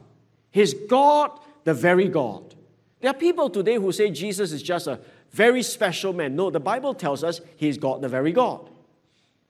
He's 0.51 0.73
God, 0.73 1.39
the 1.63 1.73
very 1.73 2.07
God. 2.07 2.55
There 3.01 3.11
are 3.11 3.15
people 3.15 3.49
today 3.49 3.75
who 3.75 3.91
say 3.91 4.11
Jesus 4.11 4.51
is 4.51 4.63
just 4.63 4.87
a 4.87 4.99
very 5.31 5.63
special 5.63 6.13
man. 6.13 6.35
No, 6.35 6.49
the 6.49 6.59
Bible 6.59 6.93
tells 6.93 7.23
us 7.23 7.41
he's 7.57 7.77
God, 7.77 8.01
the 8.01 8.07
very 8.07 8.31
God. 8.31 8.69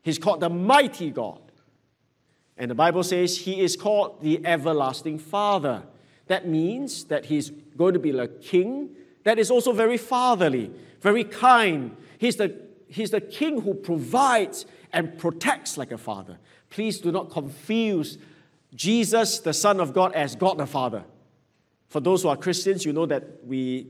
He's 0.01 0.18
called 0.18 0.39
the 0.39 0.50
mighty 0.50 1.12
God. 1.12 1.39
And 2.57 2.69
the 2.69 2.75
Bible 2.75 3.03
says 3.03 3.39
he 3.39 3.62
is 3.62 3.75
called 3.75 4.22
the 4.22 4.45
everlasting 4.45 5.19
Father. 5.19 5.83
That 6.27 6.48
means 6.48 7.05
that 7.05 7.25
he's 7.25 7.50
going 7.50 7.93
to 7.93 8.00
be 8.00 8.12
a 8.12 8.27
king 8.27 8.89
that 9.24 9.39
is 9.39 9.50
also 9.50 9.72
very 9.72 9.98
fatherly, 9.98 10.72
very 11.01 11.24
kind. 11.24 11.95
He's 12.17 12.36
the, 12.36 12.55
he's 12.88 13.12
the 13.12 13.22
king 13.22 13.62
who 13.62 13.74
provides 13.74 14.65
and 14.91 15.17
protects 15.17 15.77
like 15.77 15.91
a 15.91 15.98
father. 15.98 16.38
Please 16.69 17.00
do 17.00 17.12
not 17.12 17.31
confuse 17.31 18.17
Jesus, 18.75 19.39
the 19.39 19.53
Son 19.53 19.79
of 19.79 19.93
God, 19.93 20.13
as 20.13 20.36
God 20.36 20.57
the 20.57 20.65
Father. 20.65 21.03
For 21.88 22.00
those 22.00 22.24
who 22.24 22.29
are 22.29 22.38
Christians, 22.38 22.86
you 22.86 22.93
know 22.93 23.05
that 23.05 23.45
we 23.45 23.88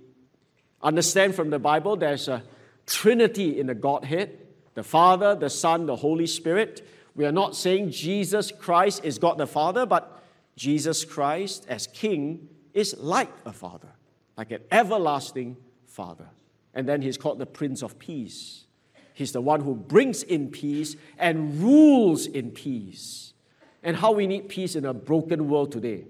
understand 0.81 1.35
from 1.35 1.49
the 1.49 1.59
Bible 1.59 1.95
there's 1.95 2.27
a 2.27 2.43
trinity 2.85 3.59
in 3.59 3.67
the 3.67 3.75
Godhead 3.75 4.39
the 4.75 4.83
Father, 4.83 5.35
the 5.35 5.51
Son, 5.51 5.85
the 5.85 5.95
Holy 5.95 6.25
Spirit. 6.25 6.87
We 7.15 7.25
are 7.25 7.31
not 7.31 7.55
saying 7.55 7.91
Jesus 7.91 8.51
Christ 8.51 9.03
is 9.03 9.19
God 9.19 9.37
the 9.37 9.47
Father, 9.47 9.85
but 9.85 10.23
Jesus 10.55 11.05
Christ 11.05 11.65
as 11.69 11.87
King 11.87 12.49
is 12.73 12.95
like 12.97 13.29
a 13.45 13.53
Father, 13.53 13.89
like 14.37 14.51
an 14.51 14.61
everlasting 14.71 15.57
Father. 15.85 16.29
And 16.73 16.87
then 16.87 17.01
he's 17.01 17.17
called 17.17 17.39
the 17.39 17.45
Prince 17.45 17.83
of 17.83 17.99
Peace. 17.99 18.65
He's 19.13 19.31
the 19.31 19.41
one 19.41 19.61
who 19.61 19.75
brings 19.75 20.23
in 20.23 20.49
peace 20.49 20.95
and 21.19 21.61
rules 21.61 22.25
in 22.25 22.49
peace. 22.49 23.33
And 23.83 23.95
how 23.95 24.11
we 24.11 24.25
need 24.25 24.49
peace 24.49 24.75
in 24.75 24.85
a 24.85 24.93
broken 24.93 25.49
world 25.49 25.71
today. 25.71 26.05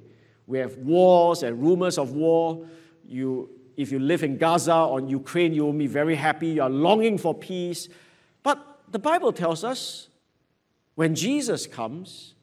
We 0.47 0.59
have 0.59 0.77
wars 0.77 1.43
and 1.43 1.61
rumors 1.61 1.97
of 1.97 2.13
war. 2.13 2.65
You, 3.05 3.49
if 3.75 3.91
you 3.91 3.99
live 3.99 4.23
in 4.23 4.37
Gaza 4.37 4.75
or 4.75 4.99
in 4.99 5.09
Ukraine, 5.09 5.53
you 5.53 5.65
will 5.65 5.73
be 5.73 5.87
very 5.87 6.15
happy. 6.15 6.47
You 6.47 6.63
are 6.63 6.69
longing 6.69 7.17
for 7.17 7.33
peace. 7.33 7.89
But 8.41 8.65
the 8.89 8.99
Bible 8.99 9.33
tells 9.33 9.65
us 9.65 10.07
when 10.95 11.15
Jesus 11.15 11.67
comes, 11.67 12.35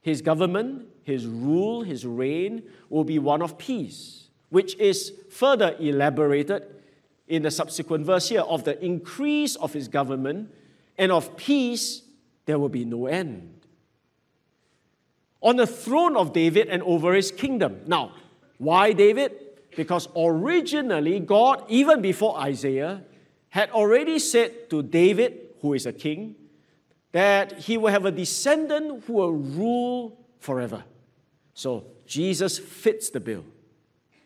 his 0.00 0.22
government, 0.22 0.86
his 1.02 1.26
rule, 1.26 1.82
his 1.82 2.06
reign 2.06 2.62
will 2.88 3.04
be 3.04 3.18
one 3.18 3.42
of 3.42 3.58
peace, 3.58 4.28
which 4.48 4.76
is 4.76 5.12
further 5.30 5.76
elaborated 5.78 6.66
in 7.28 7.42
the 7.42 7.50
subsequent 7.50 8.04
verse 8.04 8.28
here 8.28 8.40
of 8.42 8.64
the 8.64 8.82
increase 8.84 9.56
of 9.56 9.72
his 9.72 9.88
government 9.88 10.52
and 10.98 11.12
of 11.12 11.36
peace, 11.36 12.02
there 12.44 12.58
will 12.58 12.68
be 12.68 12.84
no 12.84 13.06
end. 13.06 13.66
On 15.40 15.56
the 15.56 15.66
throne 15.66 16.16
of 16.16 16.32
David 16.32 16.68
and 16.68 16.82
over 16.82 17.14
his 17.14 17.30
kingdom. 17.30 17.80
Now, 17.86 18.12
why 18.58 18.92
David? 18.92 19.32
Because 19.76 20.08
originally, 20.14 21.20
God, 21.20 21.64
even 21.68 22.02
before 22.02 22.38
Isaiah, 22.38 23.04
had 23.48 23.70
already 23.70 24.18
said 24.18 24.68
to 24.70 24.82
David, 24.82 25.38
who 25.62 25.72
is 25.74 25.86
a 25.86 25.92
king, 25.92 26.34
that 27.12 27.58
he 27.58 27.76
will 27.76 27.90
have 27.90 28.04
a 28.04 28.10
descendant 28.10 29.04
who 29.04 29.14
will 29.14 29.32
rule 29.32 30.18
forever. 30.38 30.84
So 31.54 31.84
Jesus 32.06 32.58
fits 32.58 33.10
the 33.10 33.20
bill. 33.20 33.44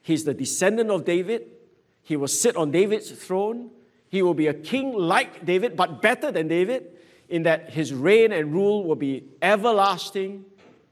He's 0.02 0.24
the 0.24 0.34
descendant 0.34 0.90
of 0.90 1.04
David. 1.04 1.46
He 2.02 2.16
will 2.16 2.28
sit 2.28 2.56
on 2.56 2.70
David's 2.70 3.10
throne. 3.10 3.70
He 4.08 4.22
will 4.22 4.34
be 4.34 4.46
a 4.46 4.54
king 4.54 4.92
like 4.92 5.44
David, 5.44 5.76
but 5.76 6.02
better 6.02 6.30
than 6.30 6.46
David, 6.46 6.86
in 7.28 7.44
that 7.44 7.70
his 7.70 7.92
reign 7.92 8.32
and 8.32 8.52
rule 8.52 8.84
will 8.84 8.96
be 8.96 9.24
everlasting 9.40 10.44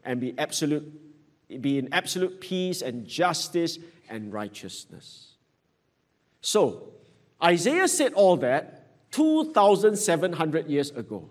and 0.04 0.18
be 0.18 0.34
absolute, 0.38 0.90
be 1.60 1.78
in 1.78 1.92
absolute 1.92 2.40
peace 2.40 2.80
and 2.82 3.06
justice 3.06 3.78
and 4.08 4.32
righteousness. 4.32 5.34
So, 6.40 6.88
Isaiah 7.42 7.88
said 7.88 8.14
all 8.14 8.36
that 8.38 9.10
2,700 9.12 10.68
years 10.68 10.90
ago. 10.90 11.28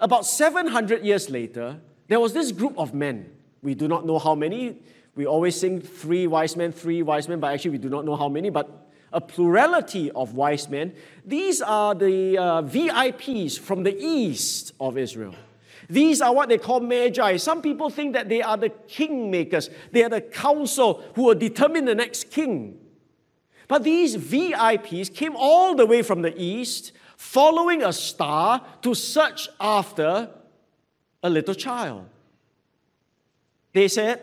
About 0.00 0.26
700 0.26 1.04
years 1.04 1.30
later, 1.30 1.80
there 2.08 2.20
was 2.20 2.32
this 2.32 2.52
group 2.52 2.76
of 2.78 2.94
men. 2.94 3.30
We 3.62 3.74
do 3.74 3.88
not 3.88 4.04
know 4.04 4.18
how 4.18 4.34
many. 4.34 4.78
We 5.14 5.26
always 5.26 5.58
sing 5.58 5.80
three 5.80 6.26
wise 6.26 6.56
men, 6.56 6.72
three 6.72 7.02
wise 7.02 7.28
men, 7.28 7.40
but 7.40 7.52
actually 7.52 7.72
we 7.72 7.78
do 7.78 7.88
not 7.88 8.04
know 8.04 8.16
how 8.16 8.28
many. 8.28 8.50
But 8.50 8.84
a 9.12 9.20
plurality 9.20 10.10
of 10.10 10.34
wise 10.34 10.68
men. 10.68 10.92
These 11.24 11.62
are 11.62 11.94
the 11.94 12.36
uh, 12.36 12.62
VIPs 12.62 13.58
from 13.58 13.84
the 13.84 13.96
east 13.96 14.72
of 14.80 14.98
Israel. 14.98 15.34
These 15.88 16.20
are 16.20 16.34
what 16.34 16.48
they 16.48 16.58
call 16.58 16.80
magi. 16.80 17.36
Some 17.36 17.62
people 17.62 17.90
think 17.90 18.14
that 18.14 18.28
they 18.28 18.42
are 18.42 18.56
the 18.56 18.70
kingmakers, 18.70 19.70
they 19.92 20.02
are 20.02 20.08
the 20.08 20.20
council 20.20 21.04
who 21.14 21.24
will 21.24 21.34
determine 21.34 21.84
the 21.84 21.94
next 21.94 22.30
king. 22.30 22.80
But 23.68 23.84
these 23.84 24.16
VIPs 24.16 25.14
came 25.14 25.34
all 25.36 25.74
the 25.74 25.86
way 25.86 26.02
from 26.02 26.22
the 26.22 26.34
east, 26.40 26.92
following 27.16 27.82
a 27.82 27.92
star 27.92 28.62
to 28.82 28.94
search 28.94 29.48
after 29.60 30.30
a 31.22 31.30
little 31.30 31.54
child. 31.54 32.06
They 33.72 33.88
said, 33.88 34.20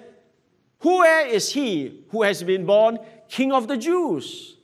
Where 0.80 1.28
is 1.28 1.54
he 1.54 2.04
who 2.10 2.24
has 2.24 2.44
been 2.44 2.66
born 2.66 3.00
king 3.28 3.52
of 3.52 3.68
the 3.68 3.78
Jews? 3.78 4.58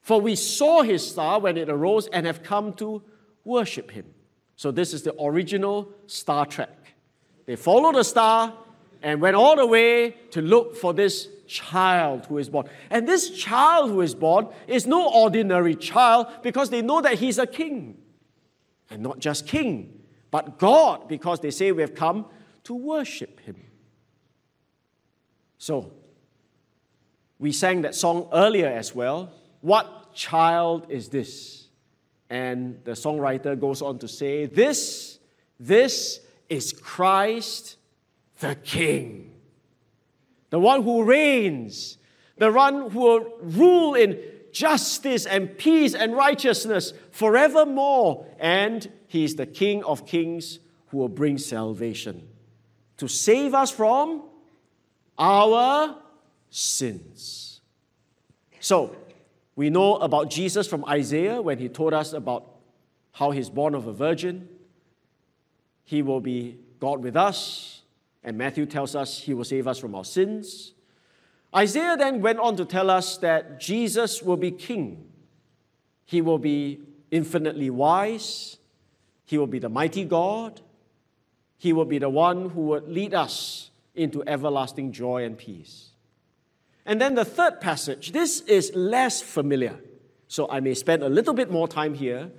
For 0.00 0.20
we 0.20 0.36
saw 0.36 0.82
his 0.82 1.06
star 1.06 1.40
when 1.40 1.56
it 1.56 1.68
arose 1.68 2.06
and 2.08 2.24
have 2.24 2.42
come 2.42 2.72
to 2.74 3.02
worship 3.44 3.90
him. 3.90 4.06
So, 4.56 4.70
this 4.70 4.92
is 4.92 5.02
the 5.02 5.14
original 5.22 5.88
Star 6.06 6.44
Trek. 6.44 6.76
They 7.46 7.56
followed 7.56 7.94
the 7.94 8.02
star 8.02 8.52
and 9.02 9.20
went 9.20 9.36
all 9.36 9.56
the 9.56 9.66
way 9.66 10.10
to 10.30 10.42
look 10.42 10.76
for 10.76 10.92
this 10.92 11.28
child 11.46 12.26
who 12.26 12.38
is 12.38 12.48
born. 12.48 12.68
And 12.90 13.08
this 13.08 13.30
child 13.30 13.90
who 13.90 14.00
is 14.00 14.14
born 14.14 14.48
is 14.66 14.86
no 14.86 15.08
ordinary 15.08 15.74
child 15.74 16.26
because 16.42 16.70
they 16.70 16.82
know 16.82 17.00
that 17.00 17.18
he's 17.18 17.38
a 17.38 17.46
king. 17.46 17.98
And 18.90 19.02
not 19.02 19.18
just 19.18 19.46
king, 19.46 20.00
but 20.30 20.58
God, 20.58 21.08
because 21.08 21.40
they 21.40 21.50
say 21.50 21.72
we 21.72 21.82
have 21.82 21.94
come 21.94 22.26
to 22.64 22.74
worship 22.74 23.40
him. 23.40 23.56
So, 25.58 25.92
we 27.38 27.52
sang 27.52 27.82
that 27.82 27.94
song 27.94 28.28
earlier 28.32 28.68
as 28.68 28.94
well. 28.94 29.32
What 29.60 30.14
child 30.14 30.86
is 30.88 31.08
this? 31.08 31.68
And 32.30 32.80
the 32.84 32.92
songwriter 32.92 33.58
goes 33.58 33.80
on 33.80 33.98
to 34.00 34.08
say, 34.08 34.46
This, 34.46 35.18
this 35.58 36.20
is 36.48 36.72
Christ 36.72 37.76
the 38.40 38.54
King, 38.56 39.32
the 40.50 40.58
one 40.58 40.82
who 40.82 41.04
reigns, 41.04 41.98
the 42.36 42.52
one 42.52 42.90
who 42.90 43.00
will 43.00 43.38
rule 43.40 43.94
in 43.94 44.18
justice 44.52 45.26
and 45.26 45.56
peace 45.58 45.94
and 45.94 46.14
righteousness 46.14 46.92
forevermore. 47.10 48.26
And 48.38 48.90
he 49.06 49.24
is 49.24 49.36
the 49.36 49.46
King 49.46 49.84
of 49.84 50.06
kings 50.06 50.58
who 50.88 50.98
will 50.98 51.08
bring 51.08 51.38
salvation 51.38 52.28
to 52.96 53.08
save 53.08 53.54
us 53.54 53.70
from 53.70 54.22
our 55.18 55.96
sins. 56.50 57.60
So, 58.60 58.96
we 59.56 59.70
know 59.70 59.96
about 59.96 60.30
Jesus 60.30 60.68
from 60.68 60.84
Isaiah 60.84 61.42
when 61.42 61.58
he 61.58 61.68
told 61.68 61.92
us 61.92 62.12
about 62.12 62.46
how 63.12 63.32
he's 63.32 63.50
born 63.50 63.74
of 63.74 63.88
a 63.88 63.92
virgin. 63.92 64.48
He 65.84 66.02
will 66.02 66.20
be 66.20 66.58
God 66.78 67.02
with 67.02 67.16
us. 67.16 67.77
And 68.28 68.36
Matthew 68.36 68.66
tells 68.66 68.94
us 68.94 69.20
he 69.20 69.32
will 69.32 69.42
save 69.42 69.66
us 69.66 69.78
from 69.78 69.94
our 69.94 70.04
sins. 70.04 70.74
Isaiah 71.56 71.96
then 71.96 72.20
went 72.20 72.38
on 72.38 72.56
to 72.56 72.66
tell 72.66 72.90
us 72.90 73.16
that 73.16 73.58
Jesus 73.58 74.22
will 74.22 74.36
be 74.36 74.50
king. 74.50 75.10
He 76.04 76.20
will 76.20 76.38
be 76.38 76.80
infinitely 77.10 77.70
wise. 77.70 78.58
He 79.24 79.38
will 79.38 79.46
be 79.46 79.58
the 79.58 79.70
mighty 79.70 80.04
God. 80.04 80.60
He 81.56 81.72
will 81.72 81.86
be 81.86 81.96
the 81.96 82.10
one 82.10 82.50
who 82.50 82.60
would 82.66 82.86
lead 82.86 83.14
us 83.14 83.70
into 83.94 84.22
everlasting 84.26 84.92
joy 84.92 85.24
and 85.24 85.38
peace. 85.38 85.92
And 86.84 87.00
then 87.00 87.14
the 87.14 87.24
third 87.24 87.62
passage, 87.62 88.12
this 88.12 88.42
is 88.42 88.70
less 88.74 89.22
familiar, 89.22 89.80
so 90.26 90.50
I 90.50 90.60
may 90.60 90.74
spend 90.74 91.02
a 91.02 91.08
little 91.08 91.32
bit 91.32 91.50
more 91.50 91.66
time 91.66 91.94
here. 91.94 92.30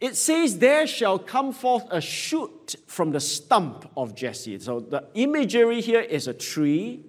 It 0.00 0.16
says, 0.16 0.58
There 0.58 0.86
shall 0.86 1.18
come 1.18 1.52
forth 1.52 1.84
a 1.90 2.00
shoot 2.00 2.76
from 2.86 3.12
the 3.12 3.20
stump 3.20 3.90
of 3.96 4.14
Jesse. 4.14 4.58
So 4.58 4.80
the 4.80 5.04
imagery 5.14 5.80
here 5.80 6.00
is 6.00 6.28
a 6.28 6.34
tree 6.34 7.04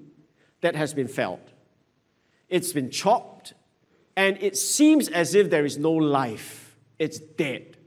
that 0.61 0.75
has 0.75 0.93
been 0.93 1.07
felled, 1.07 1.51
it's 2.49 2.73
been 2.73 2.89
chopped, 2.89 3.53
and 4.15 4.37
it 4.41 4.57
seems 4.57 5.09
as 5.09 5.35
if 5.35 5.49
there 5.49 5.65
is 5.65 5.77
no 5.77 5.91
life, 5.91 6.77
it's 6.97 7.19
dead. 7.19 7.77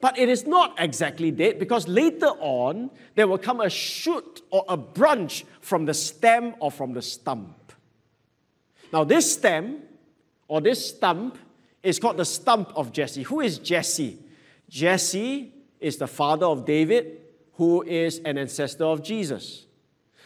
But 0.00 0.18
it 0.18 0.28
is 0.30 0.46
not 0.46 0.76
exactly 0.78 1.30
dead 1.30 1.58
because 1.58 1.86
later 1.86 2.30
on 2.40 2.90
there 3.16 3.28
will 3.28 3.38
come 3.38 3.60
a 3.60 3.68
shoot 3.68 4.40
or 4.50 4.64
a 4.66 4.76
branch 4.76 5.44
from 5.60 5.84
the 5.84 5.92
stem 5.92 6.54
or 6.58 6.70
from 6.70 6.94
the 6.94 7.02
stump. 7.02 7.72
Now, 8.92 9.04
this 9.04 9.34
stem 9.34 9.82
or 10.48 10.60
this 10.60 10.88
stump 10.88 11.36
is 11.82 11.98
called 11.98 12.16
the 12.16 12.24
stump 12.24 12.72
of 12.74 12.92
Jesse. 12.92 13.24
Who 13.24 13.40
is 13.40 13.58
Jesse? 13.58 14.18
Jesse 14.70 15.52
is 15.80 15.96
the 15.96 16.06
father 16.06 16.46
of 16.46 16.64
David, 16.64 17.18
who 17.54 17.82
is 17.82 18.20
an 18.24 18.38
ancestor 18.38 18.84
of 18.84 19.02
Jesus. 19.02 19.66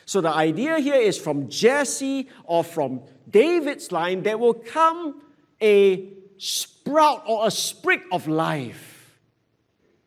So 0.07 0.21
the 0.21 0.31
idea 0.31 0.79
here 0.79 0.95
is 0.95 1.19
from 1.19 1.49
Jesse 1.49 2.29
or 2.45 2.63
from 2.63 3.01
David's 3.29 3.91
line, 3.91 4.23
there 4.23 4.39
will 4.39 4.55
come 4.55 5.23
a 5.61 6.13
sprout 6.37 7.25
or 7.27 7.47
a 7.47 7.51
sprig 7.51 8.03
of 8.13 8.29
life. 8.29 9.19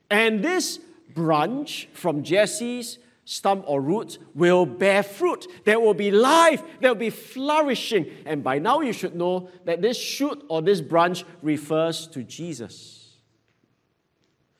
And 0.09 0.43
this 0.43 0.79
branch 1.13 1.89
from 1.93 2.23
Jesse's 2.23 2.99
stump 3.25 3.65
or 3.67 3.81
roots 3.81 4.19
will 4.35 4.65
bear 4.65 5.03
fruit. 5.03 5.47
There 5.65 5.79
will 5.79 5.95
be 5.95 6.11
life, 6.11 6.63
there 6.79 6.91
will 6.91 6.99
be 6.99 7.09
flourishing. 7.09 8.05
And 8.25 8.43
by 8.43 8.59
now 8.59 8.81
you 8.81 8.93
should 8.93 9.15
know 9.15 9.49
that 9.65 9.81
this 9.81 9.97
shoot 9.97 10.45
or 10.47 10.61
this 10.61 10.79
branch 10.79 11.25
refers 11.41 12.07
to 12.07 12.23
Jesus. 12.23 12.96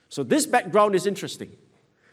So 0.09 0.23
this 0.23 0.45
background 0.45 0.95
is 0.95 1.05
interesting. 1.05 1.51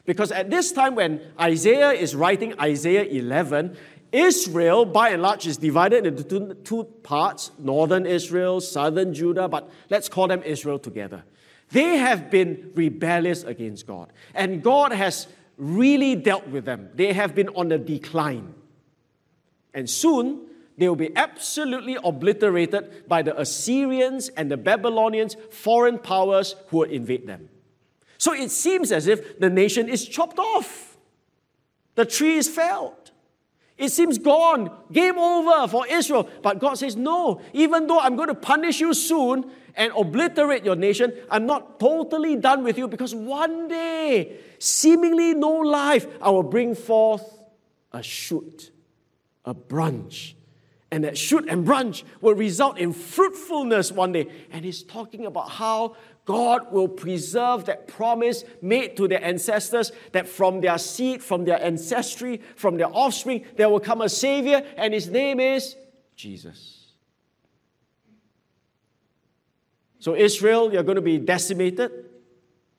Because 0.05 0.33
at 0.33 0.51
this 0.51 0.73
time 0.73 0.95
when 0.95 1.21
Isaiah 1.41 1.91
is 1.91 2.15
writing 2.15 2.59
Isaiah 2.61 3.05
11, 3.05 3.77
Israel, 4.13 4.85
by 4.85 5.09
and 5.11 5.23
large, 5.23 5.47
is 5.47 5.57
divided 5.57 6.07
into 6.07 6.55
two, 6.63 6.85
parts 7.03 7.51
northern 7.59 8.07
Israel, 8.07 8.61
southern 8.61 9.15
Judah, 9.15 9.49
but 9.49 9.71
let's 9.91 10.09
call 10.09 10.29
them 10.29 10.43
Israel 10.45 10.79
together. 10.79 11.25
They 11.71 11.97
have 11.97 12.31
been 12.31 12.71
rebellious 12.75 13.43
against 13.43 13.87
God, 13.87 14.13
and 14.35 14.63
God 14.63 14.93
has 14.93 15.27
really 15.57 16.15
dealt 16.15 16.47
with 16.49 16.65
them. 16.65 16.91
They 16.95 17.13
have 17.13 17.35
been 17.35 17.49
on 17.51 17.69
the 17.69 17.79
decline. 17.79 18.55
And 19.73 19.91
soon, 19.91 20.47
they 20.77 20.89
will 20.89 20.97
be 20.97 21.17
absolutely 21.17 21.97
obliterated 22.05 23.09
by 23.09 23.23
the 23.23 23.39
Assyrians 23.41 24.29
and 24.29 24.51
the 24.51 24.57
Babylonians, 24.57 25.37
foreign 25.51 25.99
powers 25.99 26.55
who 26.69 26.79
will 26.79 26.91
invade 26.91 27.27
them. 27.27 27.49
So 28.25 28.33
it 28.33 28.51
seems 28.51 28.91
as 28.91 29.07
if 29.07 29.39
the 29.39 29.51
nation 29.51 29.87
is 29.87 30.09
chopped 30.09 30.39
off. 30.39 30.97
The 31.95 32.07
tree 32.07 32.37
is 32.37 32.49
felled. 32.49 33.11
It 33.77 33.91
seems 33.91 34.17
gone, 34.17 34.71
game 34.91 35.19
over 35.19 35.69
for 35.69 35.87
Israel. 35.87 36.27
But 36.43 36.59
God 36.59 36.79
says, 36.79 36.97
No, 36.97 37.43
even 37.53 37.87
though 37.87 38.01
I'm 38.01 38.17
going 38.17 38.29
to 38.29 38.35
punish 38.35 38.81
you 38.81 38.95
soon 38.95 39.51
and 39.77 39.93
obliterate 39.95 40.65
your 40.65 40.75
nation, 40.75 41.13
I'm 41.31 41.45
not 41.45 41.79
totally 41.79 42.37
done 42.37 42.65
with 42.65 42.79
you 42.79 42.89
because 42.89 43.15
one 43.15 43.69
day, 43.69 44.39
seemingly 44.59 45.35
no 45.35 45.57
life, 45.57 46.07
I 46.23 46.31
will 46.31 46.45
bring 46.45 46.75
forth 46.75 47.31
a 47.93 48.03
shoot, 48.03 48.71
a 49.45 49.53
branch. 49.53 50.35
And 50.91 51.05
that 51.05 51.19
shoot 51.19 51.47
and 51.47 51.63
branch 51.63 52.05
will 52.23 52.37
result 52.37 52.79
in 52.79 52.95
fruitfulness 52.95 53.93
one 53.93 54.13
day. 54.13 54.29
And 54.51 54.65
he's 54.65 54.83
talking 54.83 55.27
about 55.27 55.51
how 55.51 55.97
God 56.25 56.73
will 56.73 56.89
preserve 56.89 57.67
that 57.67 57.87
promise 57.87 58.45
made 58.63 58.97
to 58.97 59.07
their 59.07 59.23
ancestors 59.23 59.93
that 60.13 60.27
from 60.27 60.61
their 60.61 60.79
seed, 60.79 61.23
from 61.23 61.45
their 61.45 61.63
ancestry, 61.63 62.41
from 62.57 62.79
their 62.79 62.89
offspring, 62.89 63.45
there 63.57 63.69
will 63.69 63.81
come 63.81 64.01
a 64.01 64.09
Savior, 64.09 64.63
and 64.77 64.95
his 64.95 65.09
name 65.09 65.39
is 65.39 65.77
Jesus. 66.17 66.93
So, 69.99 70.15
Israel, 70.15 70.73
you're 70.73 70.83
going 70.83 70.97
to 70.97 71.03
be 71.03 71.19
decimated, 71.19 71.91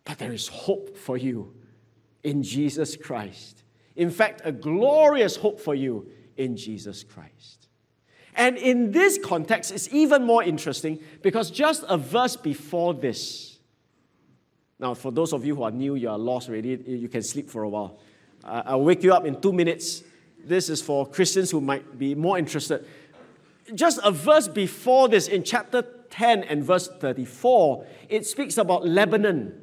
but 0.04 0.18
there 0.18 0.32
is 0.32 0.48
hope 0.48 0.98
for 0.98 1.18
you 1.18 1.54
in 2.24 2.42
Jesus 2.44 2.96
Christ. 2.96 3.64
In 3.96 4.12
fact, 4.12 4.42
a 4.44 4.52
glorious 4.52 5.36
hope 5.36 5.60
for 5.60 5.76
you 5.76 6.10
in 6.38 6.58
Jesus 6.58 7.04
Christ. 7.04 7.65
And 8.36 8.58
in 8.58 8.92
this 8.92 9.18
context, 9.18 9.72
it's 9.72 9.92
even 9.94 10.24
more 10.24 10.44
interesting 10.44 11.00
because 11.22 11.50
just 11.50 11.86
a 11.88 11.98
verse 11.98 12.36
before 12.36 12.94
this, 12.94 13.60
now 14.78 14.94
for 14.94 15.12
those 15.12 15.32
of 15.32 15.46
you 15.46 15.56
who 15.56 15.64
are 15.64 15.72
new, 15.72 15.96
you 15.96 16.10
are 16.10 16.18
lost 16.18 16.50
already, 16.50 16.78
you 16.86 17.08
can 17.08 17.24
sleep 17.24 17.50
for 17.50 17.64
a 17.64 17.70
while. 17.70 18.00
I'll 18.44 18.84
wake 18.84 19.04
you 19.04 19.14
up 19.14 19.26
in 19.26 19.40
two 19.40 19.54
minutes. 19.54 20.04
This 20.44 20.70
is 20.70 20.82
for 20.82 21.08
Christians 21.08 21.50
who 21.50 21.62
might 21.62 21.98
be 21.98 22.14
more 22.14 22.38
interested. 22.38 22.86
Just 23.74 24.00
a 24.04 24.12
verse 24.12 24.48
before 24.48 25.08
this, 25.08 25.28
in 25.28 25.44
chapter 25.44 25.82
10 26.10 26.44
and 26.44 26.64
verse 26.64 26.88
34, 26.88 27.86
it 28.10 28.26
speaks 28.28 28.58
about 28.58 28.86
Lebanon. 28.86 29.60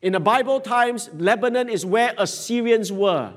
In 0.00 0.12
the 0.12 0.20
Bible 0.20 0.60
times, 0.60 1.10
Lebanon 1.12 1.68
is 1.68 1.84
where 1.84 2.14
Assyrians 2.16 2.92
were. 2.92 3.34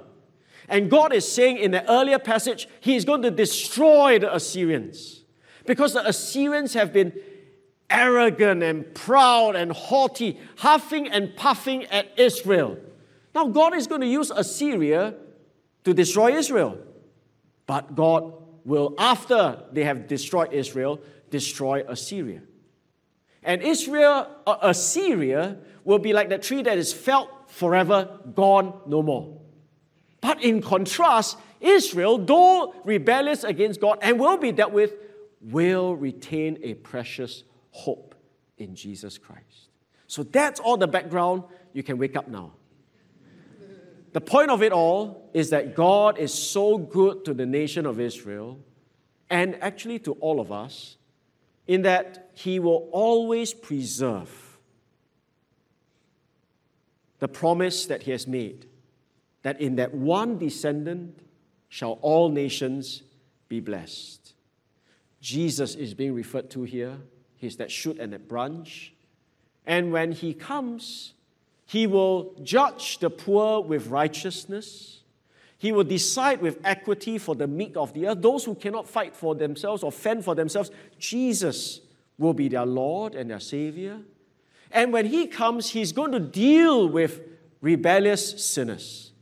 And 0.68 0.90
God 0.90 1.14
is 1.14 1.30
saying 1.32 1.58
in 1.58 1.72
the 1.72 1.90
earlier 1.90 2.20
passage, 2.20 2.68
He 2.80 2.96
is 2.96 3.06
going 3.06 3.22
to 3.22 3.32
destroy 3.32 4.20
the 4.20 4.34
Assyrians. 4.34 5.24
Because 5.66 5.94
the 5.94 6.06
Assyrians 6.08 6.74
have 6.74 6.92
been 6.92 7.14
arrogant 7.90 8.64
and 8.64 8.94
proud 8.94 9.56
and 9.56 9.72
haughty, 9.72 10.40
huffing 10.58 11.08
and 11.08 11.36
puffing 11.36 11.86
at 11.86 12.08
Israel. 12.18 12.78
Now, 13.34 13.48
God 13.48 13.76
is 13.76 13.88
going 13.88 14.02
to 14.02 14.08
use 14.08 14.32
Assyria 14.32 15.16
to 15.84 15.94
destroy 15.94 16.36
Israel. 16.36 16.78
But 17.66 17.96
God 17.96 18.34
will, 18.66 18.96
after 18.98 19.64
they 19.72 19.84
have 19.84 20.08
destroyed 20.08 20.52
Israel, 20.52 21.00
destroy 21.30 21.84
Assyria. 21.88 22.42
And 23.44 23.62
Israel, 23.62 24.28
uh, 24.46 24.58
Assyria 24.62 25.58
will 25.86 26.00
be 26.00 26.12
like 26.12 26.30
the 26.30 26.38
tree 26.38 26.62
that 26.64 26.78
is 26.78 26.92
felled 26.92 27.30
forever, 27.48 28.20
gone 28.36 28.82
no 28.88 29.02
more. 29.02 29.40
But 30.28 30.44
in 30.44 30.62
contrast, 30.62 31.38
Israel, 31.62 32.18
though 32.18 32.76
rebellious 32.84 33.46
against 33.46 33.80
God 33.80 34.00
and 34.02 34.20
will 34.20 34.36
be 34.36 34.52
dealt 34.52 34.74
with, 34.74 34.94
will 35.40 35.96
retain 35.96 36.60
a 36.64 36.74
precious 36.74 37.46
hope 37.72 38.14
in 38.58 38.76
Jesus 38.76 39.18
Christ. 39.18 39.70
So 40.06 40.24
that's 40.24 40.60
all 40.60 40.76
the 40.76 40.88
background. 40.88 41.44
You 41.72 41.82
can 41.82 41.98
wake 41.98 42.18
up 42.18 42.28
now. 42.28 42.52
The 44.12 44.20
point 44.20 44.52
of 44.52 44.62
it 44.62 44.74
all 44.74 45.30
is 45.34 45.52
that 45.52 45.76
God 45.76 46.18
is 46.18 46.34
so 46.34 46.78
good 46.78 47.24
to 47.24 47.34
the 47.34 47.46
nation 47.46 47.86
of 47.86 47.98
Israel 47.98 48.60
and 49.30 49.58
actually 49.62 50.00
to 50.00 50.12
all 50.16 50.42
of 50.42 50.52
us 50.52 50.98
in 51.68 51.84
that 51.84 52.32
He 52.34 52.60
will 52.60 52.90
always 52.92 53.54
preserve 53.54 54.60
the 57.20 57.30
promise 57.30 57.86
that 57.86 58.04
He 58.04 58.12
has 58.12 58.28
made 58.28 58.66
that 59.48 59.62
in 59.62 59.78
that 59.78 59.94
one 59.94 60.38
descendant 60.38 61.18
shall 61.70 62.00
all 62.02 62.28
nations 62.28 63.04
be 63.48 63.62
blessed. 63.62 64.34
Jesus 65.22 65.74
is 65.74 65.94
being 65.94 66.14
referred 66.14 66.50
to 66.50 66.64
here. 66.64 66.98
He's 67.38 67.56
that 67.56 67.72
shoot 67.72 67.98
and 67.98 68.12
that 68.12 68.28
branch. 68.28 68.94
And 69.66 69.94
when 69.94 70.12
he 70.12 70.34
comes, 70.34 71.14
he 71.66 71.88
will 71.88 72.36
judge 72.44 72.98
the 72.98 73.10
poor 73.10 73.62
with 73.62 73.88
righteousness. 73.88 75.04
He 75.58 75.72
will 75.72 75.86
decide 75.86 76.42
with 76.42 76.60
equity 76.66 77.18
for 77.18 77.34
the 77.34 77.48
meek 77.48 77.78
of 77.78 77.94
the 77.94 78.08
earth. 78.08 78.22
Those 78.22 78.44
who 78.44 78.54
cannot 78.54 78.86
fight 78.86 79.16
for 79.16 79.34
themselves 79.34 79.82
or 79.82 79.94
fend 79.94 80.26
for 80.26 80.36
themselves, 80.36 80.72
Jesus 81.00 81.80
will 82.18 82.34
be 82.34 82.50
their 82.50 82.66
Lord 82.66 83.16
and 83.16 83.32
their 83.32 83.40
Savior. 83.40 84.00
And 84.74 84.92
when 84.92 85.06
he 85.06 85.26
comes, 85.26 85.70
he's 85.70 85.94
going 85.94 86.12
to 86.12 86.20
deal 86.20 86.90
with 86.90 87.22
rebellious 87.62 88.44
sinners. 88.46 89.14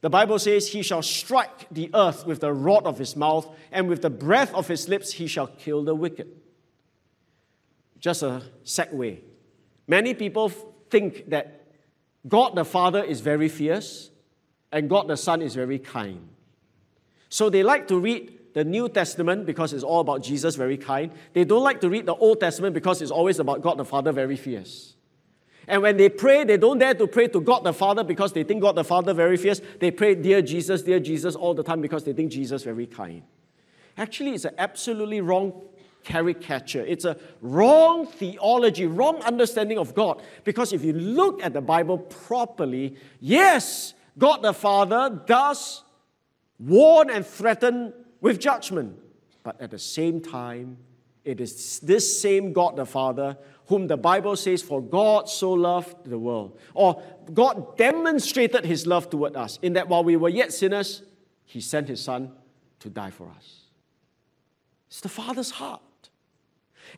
The 0.00 0.10
Bible 0.10 0.38
says, 0.38 0.68
He 0.68 0.82
shall 0.82 1.02
strike 1.02 1.66
the 1.70 1.90
earth 1.94 2.26
with 2.26 2.40
the 2.40 2.52
rod 2.52 2.86
of 2.86 2.98
his 2.98 3.16
mouth, 3.16 3.48
and 3.72 3.88
with 3.88 4.02
the 4.02 4.10
breath 4.10 4.54
of 4.54 4.68
his 4.68 4.88
lips 4.88 5.12
he 5.12 5.26
shall 5.26 5.48
kill 5.48 5.82
the 5.82 5.94
wicked. 5.94 6.28
Just 7.98 8.22
a 8.22 8.42
segue. 8.64 9.20
Many 9.86 10.14
people 10.14 10.50
think 10.90 11.30
that 11.30 11.66
God 12.28 12.54
the 12.54 12.64
Father 12.64 13.02
is 13.02 13.20
very 13.20 13.48
fierce 13.48 14.10
and 14.70 14.88
God 14.88 15.08
the 15.08 15.16
Son 15.16 15.42
is 15.42 15.54
very 15.54 15.78
kind. 15.78 16.28
So 17.28 17.50
they 17.50 17.62
like 17.62 17.88
to 17.88 17.98
read 17.98 18.38
the 18.54 18.64
New 18.64 18.88
Testament 18.88 19.46
because 19.46 19.72
it's 19.72 19.84
all 19.84 20.00
about 20.00 20.22
Jesus, 20.22 20.54
very 20.56 20.76
kind. 20.76 21.12
They 21.32 21.44
don't 21.44 21.62
like 21.62 21.80
to 21.82 21.88
read 21.88 22.06
the 22.06 22.14
Old 22.14 22.40
Testament 22.40 22.74
because 22.74 23.02
it's 23.02 23.10
always 23.10 23.38
about 23.38 23.62
God 23.62 23.78
the 23.78 23.84
Father, 23.84 24.12
very 24.12 24.36
fierce. 24.36 24.94
And 25.68 25.82
when 25.82 25.98
they 25.98 26.08
pray, 26.08 26.44
they 26.44 26.56
don't 26.56 26.78
dare 26.78 26.94
to 26.94 27.06
pray 27.06 27.28
to 27.28 27.40
God 27.40 27.62
the 27.62 27.74
Father 27.74 28.02
because 28.02 28.32
they 28.32 28.42
think 28.42 28.62
God 28.62 28.74
the 28.74 28.84
Father 28.84 29.12
very 29.12 29.36
fierce. 29.36 29.60
They 29.78 29.90
pray, 29.90 30.14
Dear 30.14 30.40
Jesus, 30.40 30.82
dear 30.82 30.98
Jesus, 30.98 31.36
all 31.36 31.52
the 31.52 31.62
time 31.62 31.82
because 31.82 32.04
they 32.04 32.14
think 32.14 32.32
Jesus 32.32 32.64
very 32.64 32.86
kind. 32.86 33.22
Actually, 33.96 34.32
it's 34.32 34.46
an 34.46 34.54
absolutely 34.56 35.20
wrong 35.20 35.52
caricature. 36.04 36.84
It's 36.86 37.04
a 37.04 37.18
wrong 37.42 38.06
theology, 38.06 38.86
wrong 38.86 39.20
understanding 39.22 39.76
of 39.76 39.94
God. 39.94 40.22
Because 40.42 40.72
if 40.72 40.82
you 40.82 40.94
look 40.94 41.42
at 41.42 41.52
the 41.52 41.60
Bible 41.60 41.98
properly, 41.98 42.96
yes, 43.20 43.92
God 44.16 44.40
the 44.40 44.54
Father 44.54 45.20
does 45.26 45.82
warn 46.58 47.10
and 47.10 47.26
threaten 47.26 47.92
with 48.22 48.40
judgment. 48.40 48.98
But 49.42 49.60
at 49.60 49.70
the 49.70 49.78
same 49.78 50.20
time, 50.22 50.78
it 51.24 51.42
is 51.42 51.78
this 51.80 52.20
same 52.22 52.54
God 52.54 52.76
the 52.76 52.86
Father 52.86 53.36
whom 53.68 53.86
the 53.86 53.96
Bible 53.96 54.34
says, 54.34 54.62
For 54.62 54.82
God 54.82 55.28
so 55.28 55.52
loved 55.52 56.08
the 56.08 56.18
world. 56.18 56.58
Or 56.74 57.02
God 57.32 57.76
demonstrated 57.76 58.64
his 58.64 58.86
love 58.86 59.10
toward 59.10 59.36
us 59.36 59.58
in 59.62 59.74
that 59.74 59.88
while 59.88 60.02
we 60.02 60.16
were 60.16 60.30
yet 60.30 60.52
sinners, 60.52 61.02
he 61.44 61.60
sent 61.60 61.88
his 61.88 62.02
Son 62.02 62.32
to 62.80 62.88
die 62.88 63.10
for 63.10 63.30
us. 63.36 63.64
It's 64.88 65.00
the 65.00 65.08
Father's 65.08 65.50
heart. 65.50 65.82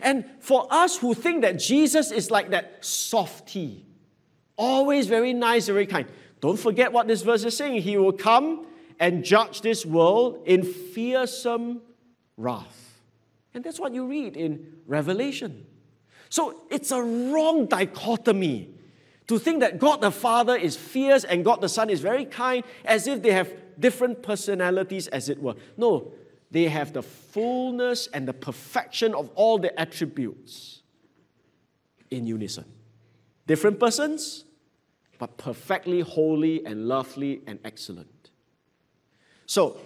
And 0.01 0.25
for 0.39 0.69
us 0.71 0.97
who 0.99 1.13
think 1.15 1.43
that 1.43 1.59
Jesus 1.59 2.13
is 2.13 2.31
like 2.31 2.51
that 2.51 2.85
softy, 2.85 3.85
always 4.57 5.09
very 5.09 5.33
nice, 5.33 5.67
very 5.67 5.87
kind, 5.87 6.07
don't 6.41 6.59
forget 6.59 6.93
what 6.93 7.09
this 7.09 7.23
verse 7.23 7.45
is 7.45 7.57
saying. 7.57 7.83
He 7.83 7.97
will 7.97 8.13
come 8.13 8.67
and 9.01 9.25
judge 9.25 9.61
this 9.63 9.85
world 9.85 10.43
in 10.47 10.63
fearsome 10.63 11.83
wrath. 12.37 13.01
And 13.55 13.65
that's 13.65 13.81
what 13.81 13.93
you 13.93 14.07
read 14.07 14.37
in 14.37 14.75
Revelation. 14.87 15.67
So 16.31 16.63
it's 16.71 16.93
a 16.93 17.03
wrong 17.03 17.67
dichotomy 17.67 18.71
to 19.27 19.39
think 19.39 19.61
that 19.61 19.79
God 19.79 20.01
the 20.01 20.11
Father 20.11 20.57
is 20.57 20.77
fierce 20.77 21.25
and 21.25 21.45
God 21.45 21.61
the 21.61 21.69
Son 21.69 21.91
is 21.91 22.01
very 22.01 22.25
kind, 22.25 22.65
as 22.85 23.07
if 23.07 23.23
they 23.23 23.33
have 23.33 23.53
different 23.79 24.23
personalities, 24.23 25.09
as 25.09 25.29
it 25.29 25.43
were. 25.43 25.55
No, 25.77 26.13
they 26.51 26.65
have 26.69 26.93
the 26.93 27.03
fullness 27.03 28.07
and 28.09 28.27
the 28.27 28.33
perfection 28.33 29.15
of 29.15 29.31
all 29.35 29.59
the 29.59 29.79
attributes 29.79 30.83
in 32.11 32.27
unison. 32.27 32.65
Different 33.47 33.81
persons, 33.81 34.45
but 35.19 35.37
perfectly 35.37 36.01
holy 36.01 36.65
and 36.65 36.87
lovely 36.87 37.43
and 37.47 37.59
excellent. 37.65 38.31
So, 39.47 39.81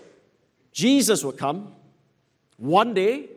Jesus 0.72 1.24
will 1.24 1.32
come 1.32 1.74
one 2.58 2.92
day. 2.92 3.30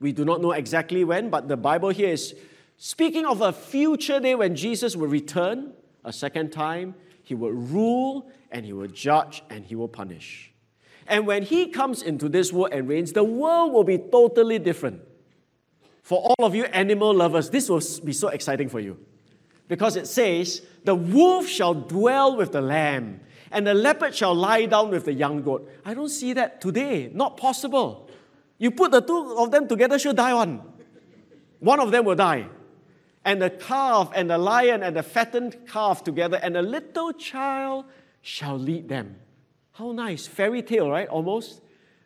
We 0.00 0.12
do 0.12 0.24
not 0.24 0.40
know 0.40 0.52
exactly 0.52 1.04
when, 1.04 1.30
but 1.30 1.48
the 1.48 1.56
Bible 1.56 1.90
here 1.90 2.10
is 2.10 2.34
speaking 2.84 3.24
of 3.24 3.40
a 3.40 3.52
future 3.52 4.18
day 4.18 4.34
when 4.34 4.56
Jesus 4.56 4.96
will 4.96 5.06
return 5.06 5.72
a 6.04 6.12
second 6.12 6.50
time. 6.50 6.96
He 7.22 7.32
will 7.32 7.52
rule 7.52 8.28
and 8.50 8.66
he 8.66 8.72
will 8.72 8.88
judge 8.88 9.44
and 9.48 9.64
he 9.64 9.76
will 9.76 9.86
punish. 9.86 10.52
And 11.06 11.24
when 11.24 11.44
he 11.44 11.68
comes 11.68 12.02
into 12.02 12.28
this 12.28 12.52
world 12.52 12.72
and 12.72 12.88
reigns, 12.88 13.12
the 13.12 13.22
world 13.22 13.72
will 13.72 13.84
be 13.84 13.98
totally 13.98 14.58
different. 14.58 15.00
For 16.02 16.18
all 16.18 16.44
of 16.44 16.56
you 16.56 16.64
animal 16.64 17.14
lovers, 17.14 17.50
this 17.50 17.68
will 17.68 17.80
be 18.04 18.12
so 18.12 18.28
exciting 18.28 18.68
for 18.68 18.80
you. 18.80 18.98
Because 19.68 19.94
it 19.94 20.08
says, 20.08 20.62
The 20.82 20.96
wolf 20.96 21.46
shall 21.46 21.74
dwell 21.74 22.36
with 22.36 22.50
the 22.50 22.60
lamb, 22.60 23.20
and 23.52 23.64
the 23.64 23.74
leopard 23.74 24.12
shall 24.12 24.34
lie 24.34 24.66
down 24.66 24.90
with 24.90 25.04
the 25.04 25.12
young 25.12 25.42
goat. 25.42 25.70
I 25.84 25.94
don't 25.94 26.08
see 26.08 26.32
that 26.32 26.60
today. 26.60 27.12
Not 27.14 27.36
possible. 27.36 28.10
You 28.58 28.72
put 28.72 28.90
the 28.90 29.02
two 29.02 29.36
of 29.38 29.52
them 29.52 29.68
together, 29.68 30.00
she'll 30.00 30.14
die 30.14 30.34
one. 30.34 30.62
One 31.60 31.78
of 31.78 31.92
them 31.92 32.04
will 32.04 32.16
die. 32.16 32.48
And 33.24 33.40
the 33.40 33.50
calf 33.50 34.10
and 34.14 34.30
the 34.30 34.38
lion 34.38 34.82
and 34.82 34.96
the 34.96 35.02
fattened 35.02 35.56
calf 35.66 36.02
together, 36.02 36.40
and 36.42 36.56
a 36.56 36.62
little 36.62 37.12
child 37.12 37.84
shall 38.20 38.58
lead 38.58 38.88
them. 38.88 39.16
How 39.72 39.92
nice. 39.92 40.26
Fairy 40.26 40.62
tale, 40.62 40.90
right? 40.90 41.08
Almost. 41.08 41.60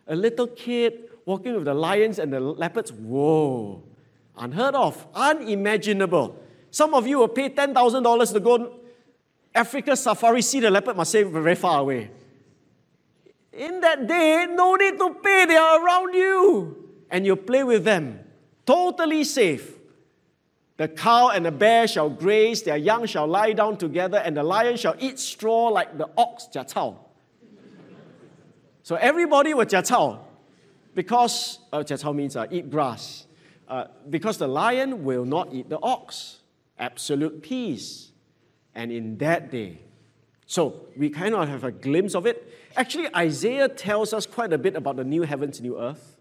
A 0.07 0.15
little 0.15 0.47
kid 0.47 1.11
walking 1.25 1.55
with 1.55 1.65
the 1.65 1.75
lions 1.75 2.19
and 2.19 2.33
the 2.33 2.41
leopards. 2.41 2.93
Whoa. 2.93 3.83
Unheard 4.37 4.75
of. 4.75 5.07
Unimaginable. 5.15 6.39
Some 6.71 6.95
of 6.95 7.07
you 7.07 7.19
will 7.19 7.29
pay 7.29 7.49
$10,000 7.51 8.33
to 8.33 8.41
go 8.41 8.81
Africa 9.57 9.97
safari, 9.97 10.43
see 10.43 10.61
the 10.61 10.71
leopard 10.71 10.97
must 10.97 11.11
say 11.11 11.23
very 11.23 11.55
far 11.55 11.81
away. 11.81 12.11
In 13.53 13.81
that 13.81 14.07
day, 14.07 14.47
no 14.51 14.75
need 14.75 14.99
to 14.99 15.15
pay, 15.15 15.47
they 15.47 15.57
are 15.57 15.83
around 15.83 16.13
you. 16.13 16.91
And 17.11 17.25
you 17.25 17.37
play 17.37 17.65
with 17.65 17.85
them. 17.85 18.21
Totally 18.67 19.25
safe. 19.25 19.76
The 20.77 20.89
cow 20.89 21.31
and 21.31 21.47
the 21.47 21.51
bear 21.51 21.89
shall 21.89 22.11
graze, 22.11 22.63
their 22.63 22.77
young 22.77 23.07
shall 23.07 23.27
lie 23.27 23.55
down 23.55 23.79
together, 23.79 24.19
and 24.19 24.37
the 24.37 24.43
lion 24.43 24.77
shall 24.77 24.95
eat 24.99 25.19
straw 25.19 25.69
like 25.69 25.97
the 25.97 26.09
ox, 26.17 26.49
jia 26.53 26.71
cao. 26.71 26.97
So 28.83 28.97
everybody 28.97 29.55
will 29.55 29.65
jia 29.65 29.83
cao, 29.87 30.19
because, 30.95 31.61
uh, 31.73 31.79
jia 31.79 32.03
cao 32.03 32.15
means 32.15 32.37
uh, 32.37 32.47
eat 32.51 32.71
grass, 32.71 33.27
uh, 33.69 33.87
because 34.11 34.37
the 34.37 34.47
lion 34.47 35.03
will 35.03 35.25
not 35.25 35.53
eat 35.53 35.71
the 35.71 35.79
ox. 35.83 36.41
Absolute 36.79 37.43
peace. 37.43 38.13
And 38.75 38.93
in 38.93 39.17
that 39.17 39.51
day, 39.51 39.81
so 40.45 40.87
we 40.95 41.09
kind 41.09 41.35
of 41.35 41.49
have 41.49 41.65
a 41.65 41.73
glimpse 41.73 42.15
of 42.15 42.27
it. 42.27 42.53
Actually, 42.77 43.09
Isaiah 43.17 43.69
tells 43.69 44.13
us 44.13 44.27
quite 44.27 44.53
a 44.53 44.59
bit 44.59 44.77
about 44.77 44.97
the 44.97 45.05
new 45.05 45.23
heavens, 45.23 45.63
new 45.63 45.81
earth. 45.81 46.19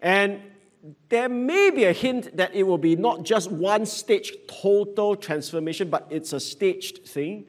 And 0.00 0.40
there 1.08 1.28
may 1.28 1.70
be 1.70 1.84
a 1.84 1.92
hint 1.92 2.36
that 2.36 2.54
it 2.54 2.62
will 2.64 2.78
be 2.78 2.94
not 2.94 3.22
just 3.22 3.50
one 3.50 3.86
stage 3.86 4.32
total 4.46 5.16
transformation, 5.16 5.88
but 5.88 6.06
it's 6.10 6.32
a 6.32 6.40
staged 6.40 7.06
thing. 7.06 7.46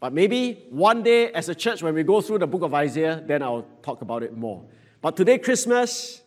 But 0.00 0.12
maybe 0.12 0.66
one 0.68 1.02
day 1.02 1.32
as 1.32 1.48
a 1.48 1.54
church, 1.54 1.82
when 1.82 1.94
we 1.94 2.02
go 2.02 2.20
through 2.20 2.38
the 2.38 2.46
book 2.46 2.62
of 2.62 2.74
Isaiah, 2.74 3.22
then 3.26 3.42
I'll 3.42 3.66
talk 3.82 4.02
about 4.02 4.22
it 4.22 4.36
more. 4.36 4.66
But 5.00 5.16
today, 5.16 5.38
Christmas, 5.38 6.22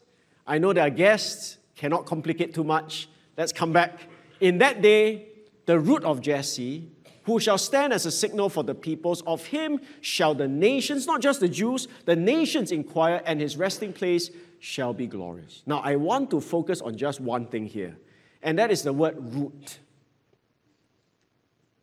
I 0.48 0.58
know 0.58 0.74
there 0.74 0.88
are 0.88 0.90
guests, 0.90 1.58
cannot 1.76 2.08
complicate 2.08 2.56
too 2.56 2.64
much. 2.64 3.08
Let's 3.38 3.54
come 3.54 3.72
back. 3.72 4.00
In 4.40 4.58
that 4.58 4.82
day, 4.82 5.28
the 5.68 5.80
root 5.80 6.04
of 6.04 6.22
Jesse, 6.22 6.90
who 7.26 7.40
shall 7.40 7.58
stand 7.58 7.94
as 7.94 8.08
a 8.08 8.12
signal 8.12 8.50
for 8.50 8.64
the 8.64 8.74
peoples, 8.74 9.22
of 9.24 9.46
him 9.46 9.80
shall 10.02 10.34
the 10.34 10.48
nations, 10.48 11.06
not 11.06 11.22
just 11.22 11.40
the 11.40 11.50
Jews, 11.50 11.88
the 12.06 12.16
nations 12.16 12.72
inquire, 12.72 13.22
and 13.26 13.42
his 13.42 13.58
resting 13.58 13.94
place 13.94 14.32
shall 14.60 14.94
be 14.94 15.08
glorious. 15.08 15.64
Now, 15.66 15.80
I 15.80 15.96
want 15.96 16.30
to 16.32 16.42
focus 16.42 16.82
on 16.82 16.98
just 16.98 17.20
one 17.20 17.48
thing 17.48 17.66
here, 17.66 17.98
and 18.42 18.58
that 18.60 18.72
is 18.72 18.84
the 18.84 18.94
word 18.94 19.16
root. 19.34 19.80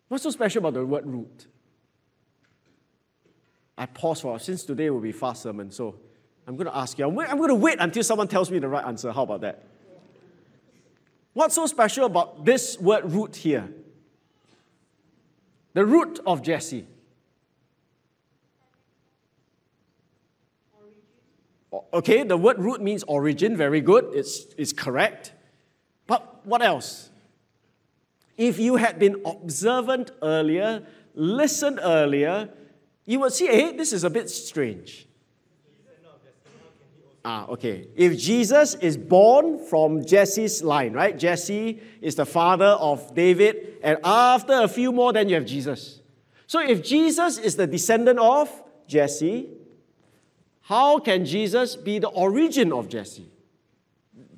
What's 0.08 0.24
so 0.24 0.30
special 0.30 0.60
about 0.60 0.74
the 0.74 0.84
word 0.84 1.06
root? 1.06 1.46
I 3.76 3.86
pause 3.86 4.20
for 4.20 4.38
since 4.38 4.64
today 4.64 4.90
will 4.90 5.00
be 5.00 5.12
fast 5.12 5.42
sermon, 5.42 5.70
so 5.70 5.96
I'm 6.46 6.56
going 6.56 6.66
to 6.66 6.76
ask 6.76 6.98
you. 6.98 7.06
I'm 7.06 7.14
going 7.14 7.48
to 7.48 7.54
wait 7.54 7.78
until 7.80 8.04
someone 8.04 8.28
tells 8.28 8.50
me 8.50 8.58
the 8.58 8.68
right 8.68 8.84
answer. 8.84 9.10
How 9.10 9.22
about 9.22 9.40
that? 9.40 9.64
What's 11.32 11.56
so 11.56 11.66
special 11.66 12.06
about 12.06 12.44
this 12.44 12.78
word 12.78 13.10
root 13.10 13.34
here? 13.34 13.68
The 15.72 15.84
root 15.84 16.20
of 16.24 16.42
Jesse. 16.42 16.86
Okay, 21.92 22.22
the 22.22 22.36
word 22.36 22.58
root 22.58 22.80
means 22.80 23.02
origin, 23.04 23.56
very 23.56 23.80
good, 23.80 24.06
it's, 24.12 24.46
it's 24.56 24.72
correct. 24.72 25.32
But 26.06 26.44
what 26.46 26.62
else? 26.62 27.10
If 28.36 28.58
you 28.58 28.76
had 28.76 28.98
been 28.98 29.22
observant 29.24 30.10
earlier, 30.22 30.86
listened 31.14 31.80
earlier, 31.82 32.50
you 33.04 33.20
would 33.20 33.32
see, 33.32 33.46
hey, 33.46 33.76
this 33.76 33.92
is 33.92 34.04
a 34.04 34.10
bit 34.10 34.30
strange. 34.30 35.06
Ah, 37.24 37.46
okay. 37.46 37.88
If 37.96 38.18
Jesus 38.18 38.74
is 38.74 38.98
born 38.98 39.58
from 39.58 40.04
Jesse's 40.04 40.62
line, 40.62 40.92
right? 40.92 41.18
Jesse 41.18 41.80
is 42.02 42.16
the 42.16 42.26
father 42.26 42.66
of 42.66 43.14
David, 43.14 43.78
and 43.82 43.98
after 44.04 44.52
a 44.52 44.68
few 44.68 44.92
more, 44.92 45.12
then 45.12 45.30
you 45.30 45.36
have 45.36 45.46
Jesus. 45.46 46.00
So 46.46 46.60
if 46.60 46.84
Jesus 46.84 47.38
is 47.38 47.56
the 47.56 47.66
descendant 47.66 48.18
of 48.18 48.50
Jesse, 48.86 49.48
how 50.64 50.98
can 50.98 51.26
Jesus 51.26 51.76
be 51.76 51.98
the 51.98 52.08
origin 52.08 52.72
of 52.72 52.88
Jesse? 52.88 53.30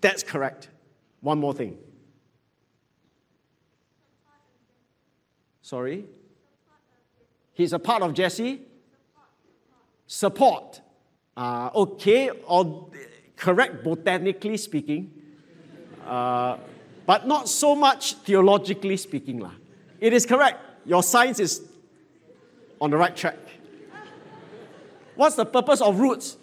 That's 0.01 0.25
correct. 0.25 0.69
One 1.21 1.39
more 1.39 1.55
thing. 1.55 1.79
Sorry? 5.63 6.05
He's 7.53 7.73
a 7.73 7.79
part 7.79 8.03
of 8.03 8.13
Jesse? 8.13 8.61
Support. 10.09 10.81
Uh, 11.37 11.71
okay, 11.75 12.31
or 12.31 12.91
correct 13.37 13.85
botanically 13.85 14.57
speaking, 14.57 15.13
uh, 16.07 16.57
but 17.07 17.27
not 17.29 17.49
so 17.49 17.77
much 17.77 18.15
theologically 18.15 18.97
speaking. 18.97 19.39
Lah. 19.39 19.53
It 20.01 20.13
is 20.13 20.27
correct. 20.27 20.59
Your 20.87 21.03
science 21.03 21.39
is 21.39 21.63
on 22.81 22.91
the 22.91 22.97
right 22.97 23.15
track. 23.15 23.37
What's 25.17 25.35
the 25.35 25.47
purpose 25.47 25.81
of 25.81 25.99
roots? 25.99 26.37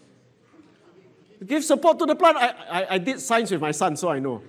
Give 1.45 1.63
support 1.63 1.99
to 1.99 2.05
the 2.05 2.15
plant. 2.15 2.37
I, 2.37 2.47
I, 2.69 2.87
I 2.91 2.97
did 2.97 3.19
science 3.19 3.51
with 3.51 3.61
my 3.61 3.71
son, 3.71 3.95
so 3.95 4.09
I 4.09 4.19
know. 4.19 4.41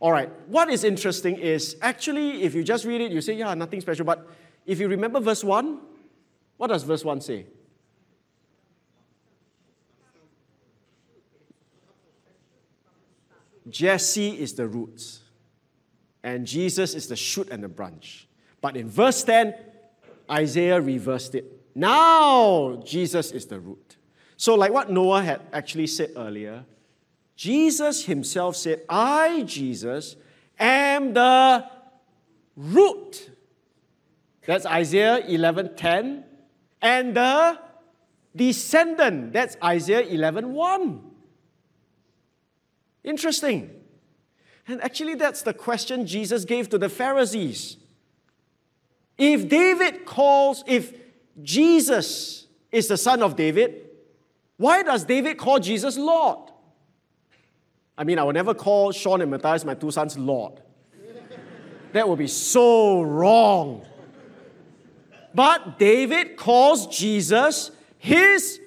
All 0.00 0.12
right, 0.12 0.30
what 0.46 0.70
is 0.70 0.82
interesting 0.84 1.36
is 1.36 1.76
actually, 1.82 2.42
if 2.42 2.54
you 2.54 2.64
just 2.64 2.86
read 2.86 3.02
it, 3.02 3.12
you 3.12 3.20
say, 3.20 3.34
yeah, 3.34 3.52
nothing 3.54 3.82
special. 3.82 4.06
But 4.06 4.26
if 4.64 4.80
you 4.80 4.88
remember 4.88 5.20
verse 5.20 5.44
1, 5.44 5.78
what 6.56 6.68
does 6.68 6.84
verse 6.84 7.04
1 7.04 7.20
say? 7.20 7.46
Jesse 13.68 14.30
is 14.40 14.54
the 14.54 14.66
roots, 14.66 15.20
and 16.24 16.46
Jesus 16.46 16.94
is 16.94 17.06
the 17.06 17.16
shoot 17.16 17.48
and 17.50 17.62
the 17.62 17.68
branch. 17.68 18.26
But 18.60 18.76
in 18.76 18.88
verse 18.88 19.22
10, 19.22 19.54
Isaiah 20.30 20.80
reversed 20.80 21.34
it. 21.34 21.44
Now 21.74 22.82
Jesus 22.84 23.32
is 23.32 23.46
the 23.46 23.58
root. 23.58 23.96
So, 24.36 24.54
like 24.54 24.72
what 24.72 24.90
Noah 24.90 25.22
had 25.22 25.42
actually 25.52 25.86
said 25.86 26.12
earlier, 26.16 26.64
Jesus 27.36 28.04
himself 28.04 28.56
said, 28.56 28.82
I, 28.88 29.42
Jesus, 29.42 30.16
am 30.58 31.14
the 31.14 31.66
root. 32.56 33.30
That's 34.46 34.66
Isaiah 34.66 35.22
11:10. 35.28 36.24
And 36.82 37.14
the 37.14 37.58
descendant, 38.34 39.32
that's 39.32 39.56
Isaiah 39.62 40.04
11:1. 40.04 41.00
Interesting. 43.04 43.70
And 44.66 44.82
actually, 44.82 45.14
that's 45.14 45.42
the 45.42 45.54
question 45.54 46.06
Jesus 46.06 46.44
gave 46.44 46.68
to 46.70 46.78
the 46.78 46.88
Pharisees. 46.88 47.76
If 49.20 49.50
David 49.50 50.06
calls, 50.06 50.64
if 50.66 50.94
Jesus 51.42 52.46
is 52.72 52.88
the 52.88 52.96
son 52.96 53.22
of 53.22 53.36
David, 53.36 53.90
why 54.56 54.82
does 54.82 55.04
David 55.04 55.36
call 55.36 55.58
Jesus 55.58 55.98
Lord? 55.98 56.50
I 57.98 58.04
mean, 58.04 58.18
I 58.18 58.22
will 58.22 58.32
never 58.32 58.54
call 58.54 58.92
Sean 58.92 59.20
and 59.20 59.30
Matthias, 59.30 59.62
my 59.62 59.74
two 59.74 59.90
sons, 59.90 60.16
Lord. 60.16 60.62
that 61.92 62.08
would 62.08 62.18
be 62.18 62.28
so 62.28 63.02
wrong. 63.02 63.84
But 65.34 65.78
David 65.78 66.38
calls 66.38 66.86
Jesus, 66.86 67.72
his 67.98 68.58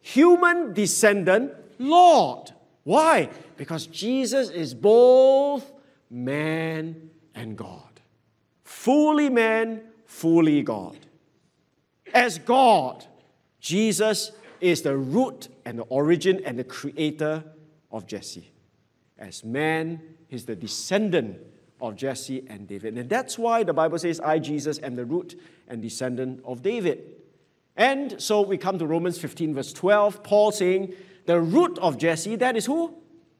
human 0.00 0.72
descendant, 0.72 1.52
Lord. 1.78 2.50
Why? 2.84 3.28
Because 3.58 3.86
Jesus 3.88 4.48
is 4.48 4.72
both 4.72 5.70
man 6.08 7.10
and 7.34 7.58
God 7.58 7.91
fully 8.82 9.30
man, 9.30 9.80
fully 10.06 10.60
God. 10.60 10.98
As 12.12 12.38
God, 12.38 13.06
Jesus 13.60 14.32
is 14.60 14.82
the 14.82 14.96
root 14.96 15.46
and 15.64 15.78
the 15.78 15.84
origin 15.84 16.42
and 16.44 16.58
the 16.58 16.64
creator 16.64 17.44
of 17.92 18.08
Jesse. 18.08 18.50
As 19.16 19.44
man, 19.44 20.00
he's 20.26 20.46
the 20.46 20.56
descendant 20.56 21.38
of 21.80 21.94
Jesse 21.94 22.44
and 22.48 22.66
David. 22.66 22.98
And 22.98 23.08
that's 23.08 23.38
why 23.38 23.62
the 23.62 23.72
Bible 23.72 24.00
says, 24.00 24.18
I, 24.18 24.40
Jesus, 24.40 24.80
am 24.82 24.96
the 24.96 25.04
root 25.04 25.40
and 25.68 25.80
descendant 25.80 26.42
of 26.44 26.62
David. 26.64 27.04
And 27.76 28.20
so 28.20 28.40
we 28.42 28.58
come 28.58 28.80
to 28.80 28.86
Romans 28.86 29.16
15, 29.16 29.54
verse 29.54 29.72
12, 29.72 30.24
Paul 30.24 30.50
saying, 30.50 30.92
the 31.26 31.40
root 31.40 31.78
of 31.78 31.98
Jesse, 31.98 32.34
that 32.34 32.56
is 32.56 32.66
who? 32.66 32.94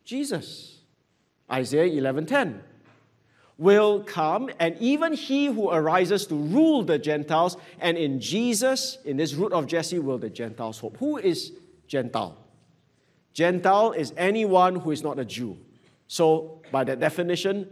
Jesus. 0.04 0.82
Isaiah 1.50 1.86
11, 1.86 2.26
10 2.26 2.62
will 3.58 4.02
come, 4.02 4.50
and 4.58 4.76
even 4.80 5.12
he 5.12 5.46
who 5.46 5.70
arises 5.70 6.26
to 6.26 6.34
rule 6.34 6.82
the 6.82 6.98
Gentiles, 6.98 7.56
and 7.80 7.96
in 7.96 8.20
Jesus, 8.20 8.98
in 9.04 9.16
this 9.16 9.34
root 9.34 9.52
of 9.52 9.66
Jesse, 9.66 9.98
will 9.98 10.18
the 10.18 10.30
Gentiles 10.30 10.78
hope. 10.78 10.96
Who 10.98 11.18
is 11.18 11.52
Gentile? 11.86 12.36
Gentile 13.32 13.92
is 13.92 14.12
anyone 14.16 14.76
who 14.76 14.90
is 14.90 15.02
not 15.02 15.18
a 15.18 15.24
Jew. 15.24 15.58
So, 16.08 16.62
by 16.70 16.84
that 16.84 17.00
definition, 17.00 17.68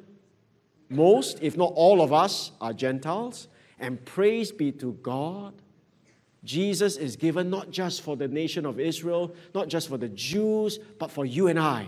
most, 0.88 1.38
if 1.42 1.56
not 1.56 1.72
all 1.74 2.00
of 2.02 2.12
us, 2.12 2.52
are 2.60 2.72
Gentiles. 2.72 3.48
And 3.78 4.04
praise 4.04 4.52
be 4.52 4.72
to 4.72 4.92
God, 5.02 5.54
Jesus 6.44 6.96
is 6.96 7.16
given 7.16 7.50
not 7.50 7.70
just 7.70 8.02
for 8.02 8.16
the 8.16 8.28
nation 8.28 8.64
of 8.64 8.80
Israel, 8.80 9.34
not 9.54 9.68
just 9.68 9.88
for 9.88 9.98
the 9.98 10.08
Jews, 10.08 10.78
but 10.98 11.10
for 11.10 11.24
you 11.24 11.48
and 11.48 11.58
I. 11.58 11.86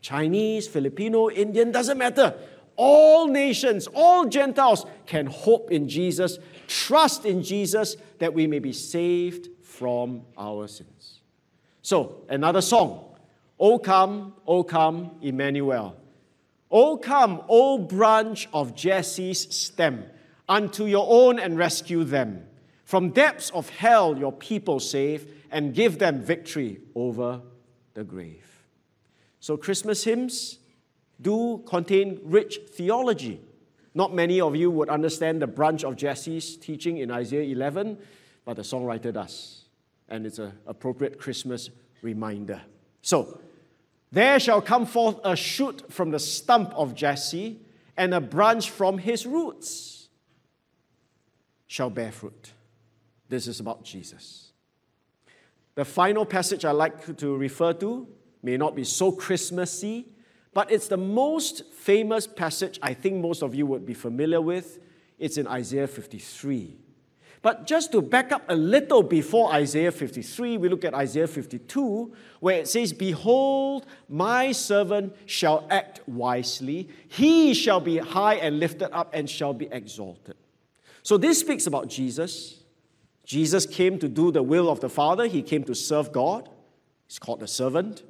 Chinese, 0.00 0.66
Filipino, 0.66 1.30
Indian, 1.30 1.70
doesn't 1.70 1.98
matter 1.98 2.34
all 2.84 3.28
nations, 3.28 3.86
all 3.94 4.26
Gentiles 4.26 4.84
can 5.06 5.26
hope 5.26 5.70
in 5.70 5.88
Jesus, 5.88 6.40
trust 6.66 7.24
in 7.24 7.44
Jesus, 7.44 7.96
that 8.18 8.34
we 8.34 8.48
may 8.48 8.58
be 8.58 8.72
saved 8.72 9.50
from 9.62 10.22
our 10.36 10.66
sins. 10.66 11.20
So, 11.82 12.24
another 12.28 12.60
song. 12.60 13.04
O 13.60 13.78
come, 13.78 14.34
O 14.48 14.64
come, 14.64 15.12
Emmanuel. 15.22 15.96
O 16.72 16.96
come, 16.96 17.42
O 17.48 17.78
branch 17.78 18.48
of 18.52 18.74
Jesse's 18.74 19.42
stem, 19.56 20.04
unto 20.48 20.86
your 20.86 21.06
own 21.08 21.38
and 21.38 21.56
rescue 21.56 22.02
them. 22.02 22.42
From 22.84 23.10
depths 23.10 23.50
of 23.50 23.68
hell 23.68 24.18
your 24.18 24.32
people 24.32 24.80
save, 24.80 25.32
and 25.52 25.72
give 25.72 26.00
them 26.00 26.20
victory 26.20 26.80
over 26.96 27.42
the 27.94 28.02
grave. 28.02 28.64
So, 29.38 29.56
Christmas 29.56 30.02
hymns 30.02 30.58
do 31.22 31.62
contain 31.66 32.20
rich 32.24 32.58
theology. 32.70 33.40
Not 33.94 34.14
many 34.14 34.40
of 34.40 34.56
you 34.56 34.70
would 34.70 34.88
understand 34.88 35.42
the 35.42 35.46
branch 35.46 35.84
of 35.84 35.96
Jesse's 35.96 36.56
teaching 36.56 36.98
in 36.98 37.10
Isaiah 37.10 37.42
11, 37.42 37.98
but 38.44 38.56
the 38.56 38.62
songwriter 38.62 39.12
does. 39.12 39.64
And 40.08 40.26
it's 40.26 40.38
an 40.38 40.52
appropriate 40.66 41.18
Christmas 41.18 41.70
reminder. 42.00 42.60
So, 43.02 43.38
there 44.10 44.38
shall 44.38 44.60
come 44.60 44.84
forth 44.84 45.18
a 45.24 45.34
shoot 45.34 45.90
from 45.90 46.10
the 46.10 46.18
stump 46.18 46.72
of 46.74 46.94
Jesse, 46.94 47.60
and 47.96 48.12
a 48.12 48.20
branch 48.20 48.70
from 48.70 48.98
his 48.98 49.26
roots 49.26 50.08
shall 51.66 51.88
bear 51.88 52.12
fruit. 52.12 52.52
This 53.28 53.46
is 53.46 53.60
about 53.60 53.84
Jesus. 53.84 54.52
The 55.74 55.86
final 55.86 56.26
passage 56.26 56.66
I 56.66 56.72
like 56.72 57.16
to 57.16 57.36
refer 57.36 57.72
to 57.74 58.06
may 58.42 58.58
not 58.58 58.74
be 58.74 58.84
so 58.84 59.12
Christmassy, 59.12 60.06
but 60.54 60.70
it's 60.70 60.88
the 60.88 60.96
most 60.96 61.72
famous 61.72 62.26
passage 62.26 62.78
I 62.82 62.94
think 62.94 63.16
most 63.16 63.42
of 63.42 63.54
you 63.54 63.66
would 63.66 63.86
be 63.86 63.94
familiar 63.94 64.40
with. 64.40 64.78
It's 65.18 65.38
in 65.38 65.46
Isaiah 65.46 65.86
53. 65.86 66.76
But 67.42 67.66
just 67.66 67.90
to 67.92 68.00
back 68.00 68.30
up 68.30 68.44
a 68.48 68.54
little 68.54 69.02
before 69.02 69.52
Isaiah 69.52 69.90
53, 69.90 70.58
we 70.58 70.68
look 70.68 70.84
at 70.84 70.94
Isaiah 70.94 71.26
52, 71.26 72.12
where 72.38 72.58
it 72.58 72.68
says, 72.68 72.92
Behold, 72.92 73.84
my 74.08 74.52
servant 74.52 75.16
shall 75.26 75.66
act 75.68 76.00
wisely, 76.06 76.88
he 77.08 77.52
shall 77.52 77.80
be 77.80 77.98
high 77.98 78.34
and 78.34 78.60
lifted 78.60 78.94
up 78.96 79.10
and 79.12 79.28
shall 79.28 79.52
be 79.52 79.66
exalted. 79.72 80.36
So 81.02 81.18
this 81.18 81.40
speaks 81.40 81.66
about 81.66 81.88
Jesus. 81.88 82.60
Jesus 83.24 83.66
came 83.66 83.98
to 83.98 84.08
do 84.08 84.30
the 84.30 84.42
will 84.42 84.68
of 84.68 84.78
the 84.78 84.88
Father, 84.88 85.26
he 85.26 85.42
came 85.42 85.64
to 85.64 85.74
serve 85.74 86.12
God. 86.12 86.48
He's 87.08 87.18
called 87.18 87.42
a 87.42 87.48
servant. 87.48 88.04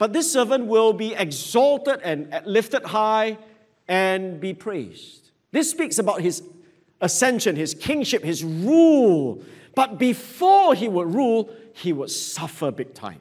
But 0.00 0.14
this 0.14 0.32
servant 0.32 0.64
will 0.64 0.94
be 0.94 1.12
exalted 1.12 2.00
and 2.02 2.40
lifted 2.46 2.84
high 2.84 3.36
and 3.86 4.40
be 4.40 4.54
praised. 4.54 5.30
This 5.52 5.70
speaks 5.70 5.98
about 5.98 6.22
his 6.22 6.42
ascension, 7.02 7.54
his 7.54 7.74
kingship, 7.74 8.24
his 8.24 8.42
rule. 8.42 9.44
But 9.74 9.98
before 9.98 10.74
he 10.74 10.88
would 10.88 11.14
rule, 11.14 11.50
he 11.74 11.92
would 11.92 12.10
suffer 12.10 12.70
big 12.70 12.94
time. 12.94 13.20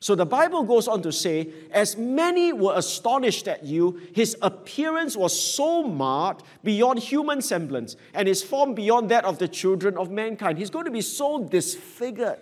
So 0.00 0.14
the 0.14 0.26
Bible 0.26 0.64
goes 0.64 0.86
on 0.86 1.00
to 1.00 1.12
say, 1.12 1.48
as 1.70 1.96
many 1.96 2.52
were 2.52 2.74
astonished 2.76 3.48
at 3.48 3.64
you, 3.64 3.98
his 4.12 4.36
appearance 4.42 5.16
was 5.16 5.32
so 5.32 5.82
marred 5.82 6.42
beyond 6.62 6.98
human 6.98 7.40
semblance, 7.40 7.96
and 8.12 8.28
his 8.28 8.42
form 8.42 8.74
beyond 8.74 9.08
that 9.10 9.24
of 9.24 9.38
the 9.38 9.48
children 9.48 9.96
of 9.96 10.10
mankind. 10.10 10.58
He's 10.58 10.68
going 10.68 10.84
to 10.84 10.90
be 10.90 11.00
so 11.00 11.42
disfigured, 11.42 12.40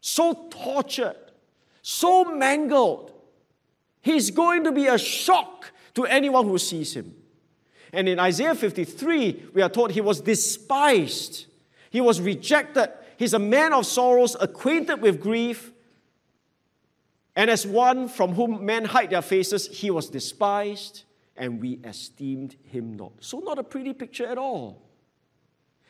so 0.00 0.46
tortured, 0.48 1.16
so 1.88 2.24
mangled. 2.24 3.12
He's 4.02 4.32
going 4.32 4.64
to 4.64 4.72
be 4.72 4.88
a 4.88 4.98
shock 4.98 5.70
to 5.94 6.04
anyone 6.04 6.44
who 6.44 6.58
sees 6.58 6.96
him. 6.96 7.14
And 7.92 8.08
in 8.08 8.18
Isaiah 8.18 8.56
53, 8.56 9.50
we 9.54 9.62
are 9.62 9.68
told 9.68 9.92
he 9.92 10.00
was 10.00 10.20
despised, 10.20 11.46
he 11.90 12.00
was 12.00 12.20
rejected. 12.20 12.90
He's 13.16 13.34
a 13.34 13.38
man 13.38 13.72
of 13.72 13.86
sorrows, 13.86 14.36
acquainted 14.40 15.00
with 15.00 15.20
grief. 15.20 15.72
And 17.36 17.48
as 17.48 17.64
one 17.64 18.08
from 18.08 18.32
whom 18.34 18.66
men 18.66 18.86
hide 18.86 19.10
their 19.10 19.22
faces, 19.22 19.68
he 19.68 19.92
was 19.92 20.10
despised, 20.10 21.04
and 21.36 21.60
we 21.60 21.78
esteemed 21.84 22.56
him 22.64 22.94
not. 22.94 23.12
So, 23.20 23.38
not 23.38 23.60
a 23.60 23.64
pretty 23.64 23.94
picture 23.94 24.26
at 24.26 24.38
all. 24.38 24.82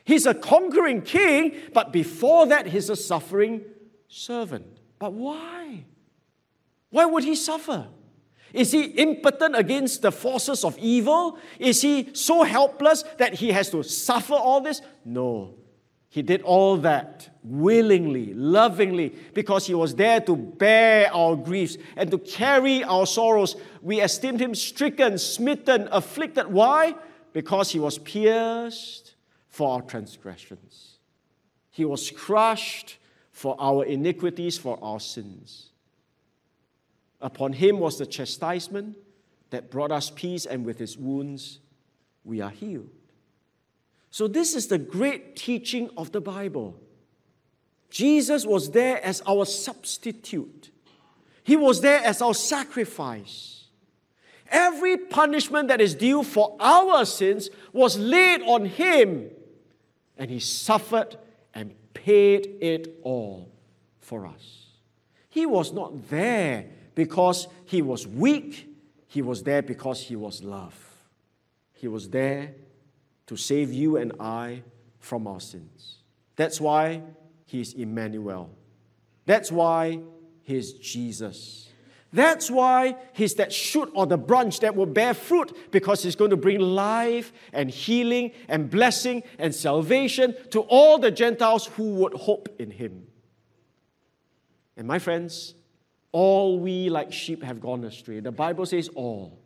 He's 0.05 0.27
a 0.27 0.35
conquering 0.35 1.01
king, 1.01 1.57
but 1.73 1.91
before 1.91 2.47
that, 2.49 2.67
he's 2.67 2.91
a 2.91 2.97
suffering 2.97 3.63
servant. 4.09 4.76
But 4.99 5.13
why? 5.13 5.85
Why 6.91 7.07
would 7.07 7.25
he 7.25 7.35
suffer? 7.35 7.87
Is 8.53 8.73
he 8.73 8.85
impotent 8.85 9.57
against 9.57 10.03
the 10.03 10.13
forces 10.13 10.65
of 10.65 10.79
evil? 10.79 11.39
Is 11.59 11.83
he 11.83 12.15
so 12.15 12.43
helpless 12.43 13.03
that 13.19 13.35
he 13.35 13.53
has 13.53 13.71
to 13.71 13.83
suffer 13.83 14.35
all 14.35 14.61
this? 14.61 14.81
No. 15.05 15.55
He 16.09 16.23
did 16.23 16.41
all 16.43 16.79
that 16.79 17.29
willingly, 17.43 18.33
lovingly, 18.33 19.15
because 19.35 19.67
he 19.67 19.75
was 19.75 19.95
there 19.95 20.21
to 20.23 20.35
bear 20.35 21.13
our 21.13 21.37
griefs 21.37 21.77
and 21.97 22.11
to 22.11 22.19
carry 22.19 22.83
our 22.85 23.07
sorrows. 23.07 23.57
We 23.83 24.01
esteemed 24.01 24.41
him 24.41 24.55
stricken, 24.55 25.19
smitten, 25.19 25.89
afflicted. 25.93 26.47
Why? 26.47 26.95
Because 27.35 27.71
he 27.71 27.79
was 27.79 27.99
pierced 27.99 29.15
for 29.49 29.75
our 29.75 29.83
transgressions, 29.83 30.99
he 31.71 31.85
was 31.85 32.11
crushed 32.11 32.97
for 33.37 33.55
our 33.59 33.85
iniquities, 33.85 34.57
for 34.57 34.79
our 34.81 34.99
sins. 34.99 35.69
Upon 37.21 37.53
him 37.53 37.79
was 37.79 37.99
the 37.99 38.07
chastisement 38.07 38.97
that 39.51 39.71
brought 39.71 39.93
us 39.93 40.09
peace, 40.09 40.47
and 40.47 40.65
with 40.65 40.79
his 40.79 40.97
wounds 40.97 41.59
we 42.25 42.41
are 42.41 42.49
healed. 42.49 42.89
So, 44.11 44.27
this 44.27 44.55
is 44.55 44.69
the 44.69 44.79
great 44.79 45.37
teaching 45.37 45.91
of 45.99 46.13
the 46.13 46.21
Bible. 46.23 46.81
Jesus 47.91 48.47
was 48.47 48.71
there 48.71 49.05
as 49.05 49.21
our 49.27 49.45
substitute, 49.45 50.71
he 51.45 51.57
was 51.57 51.83
there 51.83 52.03
as 52.03 52.23
our 52.23 52.33
sacrifice. 52.33 53.65
Every 54.49 54.97
punishment 54.97 55.69
that 55.69 55.83
is 55.83 55.95
due 55.95 56.23
for 56.23 56.57
our 56.59 57.05
sins 57.05 57.51
was 57.75 57.99
laid 57.99 58.41
on 58.45 58.65
him, 58.65 59.29
and 60.17 60.31
he 60.31 60.41
suffered 60.41 61.19
paid 61.97 62.59
it 62.61 62.99
all 63.03 63.51
for 64.01 64.27
us. 64.27 64.67
He 65.31 65.47
was 65.47 65.73
not 65.73 66.09
there 66.11 66.67
because 66.95 67.49
he 67.65 67.81
was 67.81 68.07
weak, 68.07 68.69
he 69.09 69.23
was 69.23 69.43
there 69.43 69.63
because 69.63 70.03
he 70.03 70.15
was 70.15 70.43
love. 70.43 70.79
He 71.73 71.89
was 71.89 72.11
there 72.11 72.55
to 73.27 73.37
save 73.37 73.73
you 73.73 73.97
and 73.97 74.13
I 74.21 74.63
from 74.99 75.27
our 75.27 75.41
sins. 75.41 75.97
That's 76.37 76.61
why 76.61 77.03
he's 77.47 77.73
Emmanuel. 77.73 78.51
That's 79.25 79.51
why 79.51 80.01
he's 80.43 80.73
Jesus. 80.75 81.66
That's 82.13 82.51
why 82.51 82.97
he's 83.13 83.35
that 83.35 83.53
shoot 83.53 83.91
or 83.95 84.07
the 84.07 84.17
branch 84.17 84.61
that 84.61 84.75
will 84.75 84.87
bear 84.87 85.13
fruit 85.13 85.57
because 85.71 86.03
he's 86.03 86.17
going 86.17 86.31
to 86.31 86.37
bring 86.37 86.61
life 86.61 87.33
and 87.53 87.69
healing 87.69 88.33
and 88.49 88.71
blessing 88.71 89.23
and 89.39 89.55
salvation 89.55 90.35
to 90.51 90.61
all 90.61 90.99
the 90.99 91.11
Gentiles 91.11 91.67
who 91.67 91.95
would 91.97 92.15
hope 92.15 92.49
in 92.59 92.71
him. 92.71 93.07
And 94.77 94.87
my 94.87 94.99
friends, 94.99 95.55
all 96.13 96.59
we 96.59 96.89
like 96.89 97.13
sheep 97.13 97.43
have 97.43 97.61
gone 97.61 97.85
astray. 97.85 98.21
The 98.21 98.33
Bible 98.33 98.67
says 98.67 98.89
all. 98.95 99.39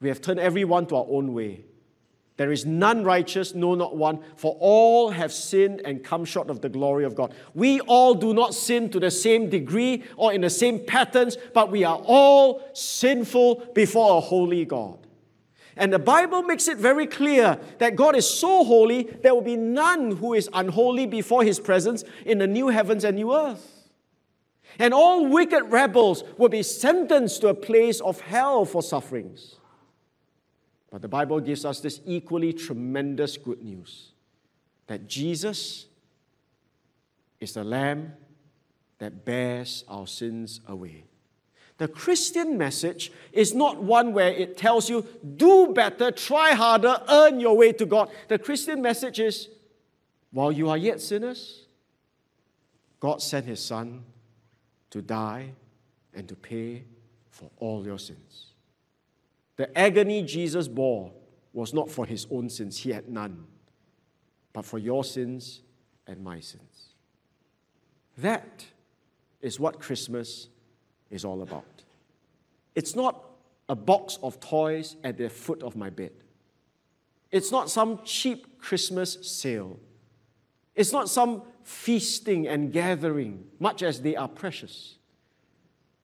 We 0.00 0.08
have 0.08 0.20
turned 0.20 0.40
everyone 0.40 0.86
to 0.86 0.96
our 0.96 1.06
own 1.08 1.32
way. 1.32 1.64
There 2.42 2.50
is 2.50 2.66
none 2.66 3.04
righteous, 3.04 3.54
no, 3.54 3.76
not 3.76 3.94
one, 3.94 4.18
for 4.34 4.56
all 4.58 5.10
have 5.10 5.32
sinned 5.32 5.80
and 5.84 6.02
come 6.02 6.24
short 6.24 6.50
of 6.50 6.60
the 6.60 6.68
glory 6.68 7.04
of 7.04 7.14
God. 7.14 7.32
We 7.54 7.78
all 7.82 8.14
do 8.14 8.34
not 8.34 8.52
sin 8.52 8.90
to 8.90 8.98
the 8.98 9.12
same 9.12 9.48
degree 9.48 10.02
or 10.16 10.32
in 10.32 10.40
the 10.40 10.50
same 10.50 10.80
patterns, 10.80 11.36
but 11.54 11.70
we 11.70 11.84
are 11.84 12.02
all 12.04 12.68
sinful 12.72 13.68
before 13.76 14.18
a 14.18 14.20
holy 14.20 14.64
God. 14.64 15.06
And 15.76 15.92
the 15.92 16.00
Bible 16.00 16.42
makes 16.42 16.66
it 16.66 16.78
very 16.78 17.06
clear 17.06 17.60
that 17.78 17.94
God 17.94 18.16
is 18.16 18.28
so 18.28 18.64
holy, 18.64 19.04
there 19.22 19.36
will 19.36 19.42
be 19.42 19.54
none 19.54 20.16
who 20.16 20.34
is 20.34 20.50
unholy 20.52 21.06
before 21.06 21.44
his 21.44 21.60
presence 21.60 22.02
in 22.26 22.38
the 22.38 22.48
new 22.48 22.70
heavens 22.70 23.04
and 23.04 23.18
new 23.18 23.32
earth. 23.32 23.88
And 24.80 24.92
all 24.92 25.28
wicked 25.28 25.70
rebels 25.70 26.24
will 26.38 26.48
be 26.48 26.64
sentenced 26.64 27.42
to 27.42 27.50
a 27.50 27.54
place 27.54 28.00
of 28.00 28.20
hell 28.20 28.64
for 28.64 28.82
sufferings. 28.82 29.60
But 30.92 31.00
the 31.00 31.08
Bible 31.08 31.40
gives 31.40 31.64
us 31.64 31.80
this 31.80 32.02
equally 32.04 32.52
tremendous 32.52 33.38
good 33.38 33.64
news 33.64 34.12
that 34.88 35.08
Jesus 35.08 35.86
is 37.40 37.54
the 37.54 37.64
Lamb 37.64 38.12
that 38.98 39.24
bears 39.24 39.84
our 39.88 40.06
sins 40.06 40.60
away. 40.68 41.04
The 41.78 41.88
Christian 41.88 42.58
message 42.58 43.10
is 43.32 43.54
not 43.54 43.82
one 43.82 44.12
where 44.12 44.28
it 44.28 44.58
tells 44.58 44.90
you, 44.90 45.06
do 45.36 45.72
better, 45.72 46.10
try 46.10 46.52
harder, 46.52 47.00
earn 47.08 47.40
your 47.40 47.56
way 47.56 47.72
to 47.72 47.86
God. 47.86 48.10
The 48.28 48.38
Christian 48.38 48.82
message 48.82 49.18
is, 49.18 49.48
while 50.30 50.52
you 50.52 50.68
are 50.68 50.76
yet 50.76 51.00
sinners, 51.00 51.64
God 53.00 53.22
sent 53.22 53.46
His 53.46 53.60
Son 53.60 54.04
to 54.90 55.00
die 55.00 55.52
and 56.12 56.28
to 56.28 56.36
pay 56.36 56.84
for 57.30 57.50
all 57.56 57.82
your 57.84 57.98
sins. 57.98 58.51
The 59.56 59.76
agony 59.78 60.22
Jesus 60.22 60.68
bore 60.68 61.12
was 61.52 61.74
not 61.74 61.90
for 61.90 62.06
his 62.06 62.26
own 62.30 62.48
sins, 62.48 62.78
he 62.78 62.90
had 62.90 63.08
none, 63.08 63.44
but 64.52 64.64
for 64.64 64.78
your 64.78 65.04
sins 65.04 65.60
and 66.06 66.22
my 66.22 66.40
sins. 66.40 66.94
That 68.18 68.64
is 69.40 69.60
what 69.60 69.80
Christmas 69.80 70.48
is 71.10 71.24
all 71.24 71.42
about. 71.42 71.82
It's 72.74 72.94
not 72.94 73.24
a 73.68 73.74
box 73.74 74.18
of 74.22 74.40
toys 74.40 74.96
at 75.04 75.18
the 75.18 75.28
foot 75.28 75.62
of 75.62 75.76
my 75.76 75.90
bed. 75.90 76.12
It's 77.30 77.50
not 77.50 77.70
some 77.70 78.00
cheap 78.04 78.58
Christmas 78.58 79.18
sale. 79.22 79.78
It's 80.74 80.92
not 80.92 81.08
some 81.08 81.42
feasting 81.64 82.46
and 82.48 82.72
gathering, 82.72 83.44
much 83.58 83.82
as 83.82 84.00
they 84.02 84.16
are 84.16 84.28
precious. 84.28 84.96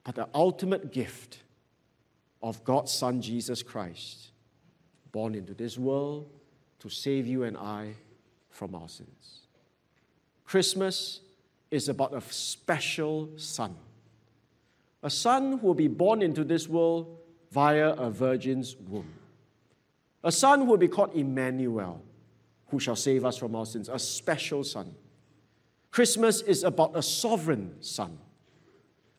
But 0.03 0.15
the 0.15 0.27
ultimate 0.33 0.91
gift 0.91 1.39
of 2.41 2.63
God's 2.63 2.91
Son, 2.91 3.21
Jesus 3.21 3.61
Christ, 3.63 4.31
born 5.11 5.35
into 5.35 5.53
this 5.53 5.77
world 5.77 6.29
to 6.79 6.89
save 6.89 7.27
you 7.27 7.43
and 7.43 7.57
I 7.57 7.93
from 8.49 8.75
our 8.75 8.87
sins. 8.87 9.47
Christmas 10.45 11.21
is 11.69 11.89
about 11.89 12.13
a 12.13 12.21
special 12.21 13.29
son, 13.35 13.75
a 15.03 15.09
son 15.09 15.59
who 15.59 15.67
will 15.67 15.73
be 15.73 15.87
born 15.87 16.21
into 16.21 16.43
this 16.43 16.67
world 16.67 17.17
via 17.51 17.89
a 17.89 18.09
virgin's 18.09 18.75
womb, 18.75 19.13
a 20.23 20.31
son 20.31 20.59
who 20.59 20.65
will 20.65 20.77
be 20.77 20.87
called 20.87 21.13
Emmanuel, 21.15 22.01
who 22.69 22.79
shall 22.79 22.95
save 22.95 23.25
us 23.25 23.37
from 23.37 23.55
our 23.55 23.65
sins, 23.65 23.89
a 23.89 23.99
special 23.99 24.63
son. 24.63 24.95
Christmas 25.91 26.41
is 26.41 26.63
about 26.63 26.95
a 26.95 27.01
sovereign 27.01 27.75
son, 27.81 28.17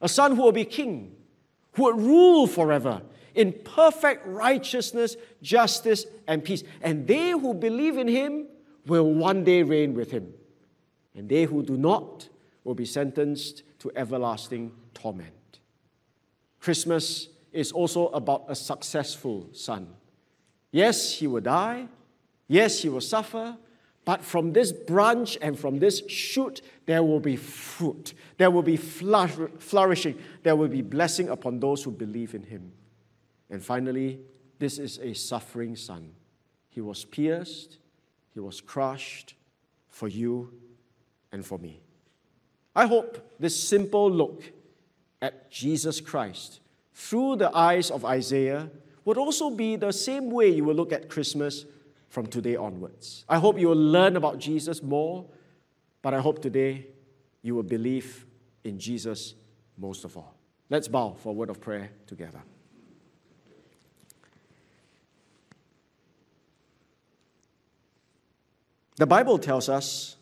a 0.01 0.09
son 0.09 0.37
who 0.37 0.43
will 0.43 0.53
be 0.53 0.65
king, 0.65 1.15
who 1.73 1.85
will 1.85 1.95
rule 1.95 2.47
forever 2.47 3.03
in 3.35 3.53
perfect 3.53 4.27
righteousness, 4.27 5.17
justice, 5.43 6.07
and 6.27 6.45
peace. 6.45 6.65
And 6.83 7.07
they 7.07 7.31
who 7.31 7.55
believe 7.55 7.97
in 7.97 8.09
him 8.09 8.47
will 8.87 9.13
one 9.13 9.45
day 9.45 9.63
reign 9.63 9.95
with 9.95 10.11
him. 10.11 10.33
And 11.15 11.29
they 11.29 11.45
who 11.45 11.63
do 11.63 11.77
not 11.77 12.29
will 12.65 12.75
be 12.75 12.87
sentenced 12.87 13.63
to 13.81 13.91
everlasting 13.97 14.73
torment. 14.95 15.59
Christmas 16.61 17.29
is 17.53 17.73
also 17.73 18.09
about 18.09 18.45
a 18.49 18.55
successful 18.55 19.49
son. 19.53 19.89
Yes, 20.71 21.15
he 21.15 21.27
will 21.27 21.41
die. 21.41 21.89
Yes, 22.47 22.83
he 22.83 22.89
will 22.89 23.01
suffer. 23.01 23.57
But 24.11 24.25
from 24.25 24.53
this 24.55 24.73
branch 24.73 25.39
and 25.41 25.57
from 25.57 25.79
this 25.79 26.03
shoot, 26.09 26.63
there 26.85 27.01
will 27.01 27.21
be 27.21 27.37
fruit. 27.37 28.13
There 28.39 28.51
will 28.51 28.65
be 28.65 28.77
flourishing. 28.77 30.19
There 30.43 30.57
will 30.57 30.67
be 30.67 30.83
blessing 30.83 31.29
upon 31.29 31.61
those 31.61 31.85
who 31.85 31.93
believe 31.93 32.35
in 32.35 32.43
him. 32.43 32.73
And 33.51 33.63
finally, 33.63 34.19
this 34.59 34.81
is 34.81 34.99
a 34.99 35.15
suffering 35.15 35.77
son. 35.77 36.11
He 36.71 36.81
was 36.81 37.05
pierced, 37.05 37.79
he 38.35 38.41
was 38.41 38.61
crushed 38.61 39.37
for 39.89 40.09
you 40.09 40.55
and 41.31 41.47
for 41.47 41.61
me. 41.61 41.81
I 42.75 42.87
hope 42.87 43.37
this 43.39 43.63
simple 43.63 44.11
look 44.11 44.43
at 45.23 45.53
Jesus 45.53 46.01
Christ 46.01 46.59
through 46.95 47.37
the 47.37 47.57
eyes 47.57 47.93
of 47.93 48.05
Isaiah 48.05 48.71
would 49.05 49.19
also 49.19 49.51
be 49.51 49.77
the 49.77 49.93
same 49.93 50.33
way 50.33 50.49
you 50.49 50.65
will 50.65 50.75
look 50.75 50.93
at 50.93 51.09
Christmas 51.09 51.65
from 52.11 52.27
today 52.27 52.57
onwards. 52.57 53.25
I 53.29 53.39
hope 53.39 53.59
you 53.59 53.69
will 53.69 53.77
learn 53.77 54.17
about 54.17 54.39
Jesus 54.39 54.83
more, 54.83 55.25
but 56.03 56.13
I 56.13 56.21
hope 56.21 56.43
today 56.43 56.89
you 57.41 57.55
will 57.55 57.63
believe 57.63 58.27
in 58.65 58.79
Jesus 58.79 59.35
most 59.79 60.05
of 60.05 60.17
all. 60.17 60.35
Let's 60.69 60.89
bow 60.89 61.17
for 61.23 61.31
a 61.31 61.33
word 61.33 61.51
of 61.51 61.61
prayer 61.61 61.91
together. 62.07 62.43
The 68.97 69.07
Bible 69.07 69.39
tells 69.39 69.69
us 69.69 70.17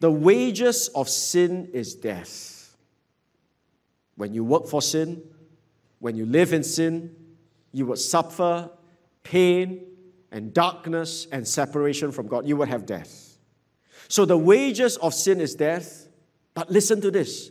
the 0.00 0.10
wages 0.10 0.88
of 0.88 1.08
sin 1.08 1.70
is 1.72 1.94
death. 1.94 2.76
When 4.16 4.34
you 4.34 4.44
work 4.44 4.66
for 4.66 4.82
sin, 4.82 5.22
when 6.00 6.16
you 6.16 6.26
live 6.26 6.52
in 6.52 6.64
sin, 6.64 7.14
you 7.70 7.86
will 7.86 7.96
suffer 7.96 8.68
pain 9.22 9.86
and 10.32 10.52
darkness 10.52 11.28
and 11.30 11.46
separation 11.46 12.10
from 12.10 12.26
God. 12.26 12.48
You 12.48 12.56
will 12.56 12.66
have 12.66 12.86
death. 12.86 13.38
So 14.08 14.24
the 14.24 14.36
wages 14.36 14.96
of 14.96 15.14
sin 15.14 15.40
is 15.40 15.54
death. 15.54 16.08
But 16.54 16.70
listen 16.70 17.00
to 17.02 17.10
this. 17.10 17.50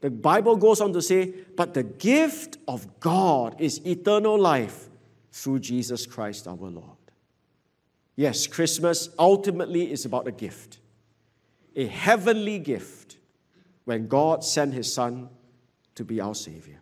The 0.00 0.10
Bible 0.10 0.56
goes 0.56 0.80
on 0.80 0.92
to 0.94 1.00
say, 1.00 1.32
but 1.56 1.74
the 1.74 1.84
gift 1.84 2.58
of 2.66 2.98
God 2.98 3.60
is 3.60 3.80
eternal 3.86 4.38
life 4.38 4.88
through 5.30 5.60
Jesus 5.60 6.06
Christ 6.06 6.48
our 6.48 6.56
Lord. 6.56 6.98
Yes, 8.16 8.46
Christmas 8.46 9.08
ultimately 9.18 9.90
is 9.90 10.04
about 10.04 10.26
a 10.26 10.32
gift, 10.32 10.80
a 11.76 11.86
heavenly 11.86 12.58
gift 12.58 13.16
when 13.84 14.06
God 14.06 14.44
sent 14.44 14.74
his 14.74 14.92
Son 14.92 15.30
to 15.94 16.04
be 16.04 16.20
our 16.20 16.34
Savior. 16.34 16.81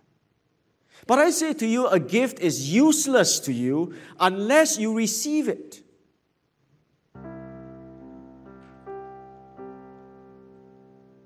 But 1.06 1.18
I 1.18 1.30
say 1.30 1.52
to 1.54 1.66
you, 1.66 1.86
a 1.86 1.98
gift 1.98 2.40
is 2.40 2.72
useless 2.72 3.40
to 3.40 3.52
you 3.52 3.94
unless 4.18 4.78
you 4.78 4.94
receive 4.94 5.48
it. 5.48 5.82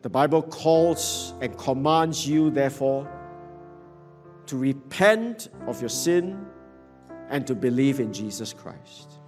The 0.03 0.11
Bible 0.11 0.43
calls 0.43 1.33
and 1.41 1.57
commands 1.57 2.29
you, 2.29 2.51
therefore, 2.51 3.11
to 4.47 4.57
repent 4.57 5.49
of 5.67 5.81
your 5.81 5.89
sin 5.89 6.45
and 7.31 7.47
to 7.47 7.55
believe 7.55 8.01
in 8.01 8.13
Jesus 8.13 8.53
Christ. 8.53 9.19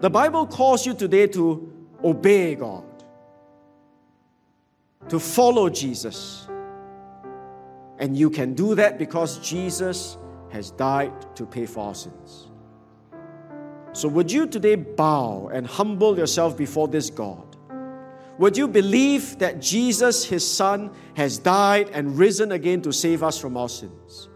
The 0.00 0.10
Bible 0.10 0.46
calls 0.46 0.86
you 0.86 0.92
today 0.92 1.26
to 1.28 1.72
obey 2.04 2.54
God, 2.54 2.84
to 5.08 5.18
follow 5.18 5.70
Jesus. 5.70 6.46
And 7.98 8.16
you 8.16 8.30
can 8.30 8.54
do 8.54 8.74
that 8.74 8.98
because 8.98 9.38
Jesus 9.38 10.16
has 10.50 10.70
died 10.70 11.12
to 11.36 11.44
pay 11.44 11.66
for 11.66 11.88
our 11.88 11.94
sins. 11.94 12.48
So, 13.92 14.08
would 14.08 14.30
you 14.30 14.46
today 14.46 14.76
bow 14.76 15.50
and 15.52 15.66
humble 15.66 16.16
yourself 16.16 16.56
before 16.56 16.88
this 16.88 17.10
God? 17.10 17.56
Would 18.38 18.56
you 18.56 18.68
believe 18.68 19.38
that 19.40 19.60
Jesus, 19.60 20.24
his 20.24 20.48
Son, 20.48 20.92
has 21.14 21.38
died 21.38 21.90
and 21.92 22.16
risen 22.16 22.52
again 22.52 22.80
to 22.82 22.92
save 22.92 23.24
us 23.24 23.36
from 23.38 23.56
our 23.56 23.68
sins? 23.68 24.28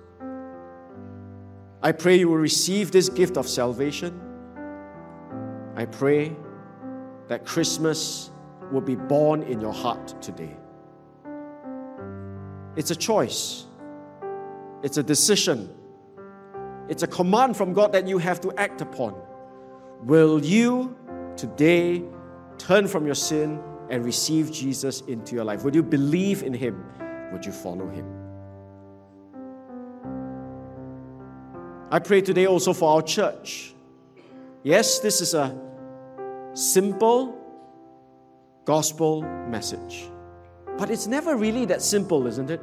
I 1.83 1.93
pray 1.93 2.17
you 2.17 2.29
will 2.29 2.37
receive 2.37 2.91
this 2.91 3.09
gift 3.09 3.37
of 3.37 3.49
salvation 3.49 4.21
I 5.75 5.87
pray 5.87 6.37
that 7.29 7.47
Christmas 7.47 8.31
will 8.71 8.83
be 8.83 8.95
born 8.95 9.43
in 9.43 9.61
your 9.61 9.73
heart 9.73 10.21
today. 10.21 10.55
It's 12.77 12.91
a 12.91 12.97
choice, 12.97 13.67
it's 14.83 14.97
a 14.97 15.03
decision, 15.03 15.71
it's 16.89 17.03
a 17.03 17.07
command 17.07 17.57
from 17.57 17.73
God 17.73 17.93
that 17.93 18.09
you 18.09 18.19
have 18.19 18.41
to 18.43 18.53
act 18.59 18.81
upon. 18.81 19.15
Will 20.03 20.45
you 20.45 20.97
today 21.37 22.03
turn 22.59 22.89
from 22.89 23.07
your 23.07 23.15
sin 23.15 23.63
and 23.91 24.05
receive 24.05 24.51
Jesus 24.51 25.03
into 25.03 25.35
your 25.35 25.45
life? 25.45 25.65
Would 25.65 25.75
you 25.75 25.83
believe 25.83 26.43
in 26.43 26.55
Him? 26.55 26.85
Would 27.33 27.45
you 27.45 27.53
follow 27.53 27.89
Him? 27.89 28.07
I 31.91 31.99
pray 31.99 32.23
today 32.23 32.47
also 32.47 32.73
for 32.73 32.95
our 32.95 33.03
church 33.03 33.73
Yes, 34.65 35.01
this 35.01 35.21
is 35.21 35.35
a 35.35 35.59
simple 36.55 37.37
gospel 38.65 39.23
message. 39.23 40.09
But 40.79 40.91
it's 40.91 41.07
never 41.07 41.37
really 41.37 41.65
that 41.67 41.83
simple, 41.83 42.27
isn't 42.27 42.51
it? 42.51 42.61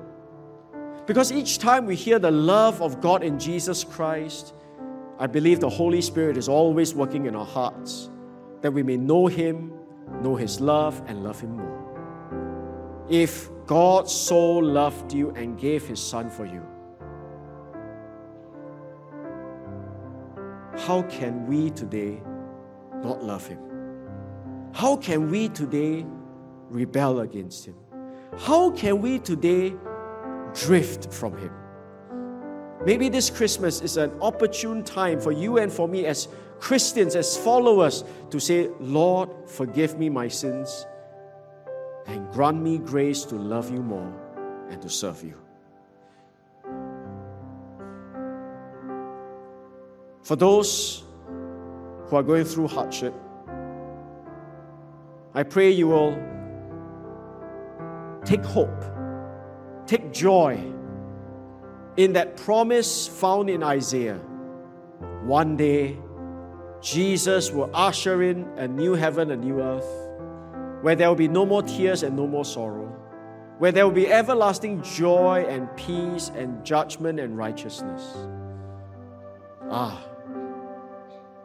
Because 1.05 1.31
each 1.31 1.57
time 1.57 1.85
we 1.85 1.95
hear 1.95 2.19
the 2.19 2.31
love 2.31 2.81
of 2.81 3.01
God 3.01 3.23
in 3.23 3.39
Jesus 3.39 3.83
Christ, 3.83 4.53
I 5.17 5.27
believe 5.27 5.59
the 5.59 5.69
Holy 5.69 6.01
Spirit 6.01 6.37
is 6.37 6.47
always 6.47 6.93
working 6.93 7.25
in 7.25 7.35
our 7.35 7.45
hearts 7.45 8.09
that 8.61 8.71
we 8.71 8.83
may 8.83 8.97
know 8.97 9.27
Him, 9.27 9.73
know 10.21 10.35
His 10.35 10.61
love, 10.61 11.01
and 11.07 11.23
love 11.23 11.39
Him 11.39 11.57
more. 11.57 13.05
If 13.09 13.49
God 13.65 14.09
so 14.09 14.57
loved 14.57 15.13
you 15.13 15.31
and 15.31 15.57
gave 15.57 15.87
His 15.87 16.01
Son 16.01 16.29
for 16.29 16.45
you, 16.45 16.63
how 20.77 21.01
can 21.03 21.47
we 21.47 21.69
today 21.71 22.21
not 23.03 23.23
love 23.23 23.47
Him? 23.47 23.59
How 24.73 24.95
can 24.95 25.29
we 25.31 25.49
today 25.49 26.05
rebel 26.69 27.21
against 27.21 27.65
Him? 27.65 27.75
How 28.37 28.71
can 28.71 29.01
we 29.01 29.19
today 29.19 29.73
drift 30.53 31.13
from 31.13 31.37
Him? 31.37 31.51
Maybe 32.85 33.09
this 33.09 33.29
Christmas 33.29 33.81
is 33.81 33.97
an 33.97 34.11
opportune 34.21 34.83
time 34.83 35.19
for 35.19 35.31
you 35.31 35.57
and 35.57 35.71
for 35.71 35.87
me 35.87 36.05
as 36.05 36.27
Christians, 36.59 37.15
as 37.15 37.35
followers, 37.35 38.03
to 38.29 38.39
say, 38.39 38.69
Lord, 38.79 39.29
forgive 39.47 39.97
me 39.97 40.09
my 40.09 40.27
sins 40.27 40.85
and 42.05 42.29
grant 42.31 42.61
me 42.61 42.77
grace 42.77 43.23
to 43.25 43.35
love 43.35 43.71
you 43.71 43.81
more 43.81 44.13
and 44.69 44.81
to 44.81 44.89
serve 44.89 45.23
you. 45.23 45.35
For 50.23 50.35
those 50.35 51.03
who 52.05 52.15
are 52.15 52.23
going 52.23 52.45
through 52.45 52.67
hardship, 52.67 53.13
I 55.33 55.43
pray 55.43 55.71
you 55.71 55.87
will 55.87 56.38
take 58.29 58.45
hope, 58.45 58.85
take 59.87 60.13
joy 60.13 60.53
in 61.97 62.13
that 62.13 62.37
promise 62.37 63.07
found 63.07 63.49
in 63.49 63.63
Isaiah. 63.63 64.19
One 65.23 65.57
day, 65.57 65.97
Jesus 66.79 67.49
will 67.49 67.71
usher 67.73 68.21
in 68.21 68.47
a 68.55 68.67
new 68.67 68.93
heaven, 68.93 69.31
a 69.31 69.35
new 69.35 69.59
earth, 69.59 69.89
where 70.83 70.95
there 70.95 71.07
will 71.07 71.15
be 71.15 71.27
no 71.27 71.43
more 71.43 71.63
tears 71.63 72.03
and 72.03 72.15
no 72.15 72.27
more 72.27 72.45
sorrow, 72.45 72.85
where 73.57 73.71
there 73.71 73.87
will 73.87 73.95
be 73.95 74.07
everlasting 74.07 74.83
joy 74.83 75.43
and 75.49 75.67
peace 75.75 76.29
and 76.35 76.63
judgment 76.63 77.19
and 77.19 77.35
righteousness. 77.35 78.15
Ah, 79.71 80.05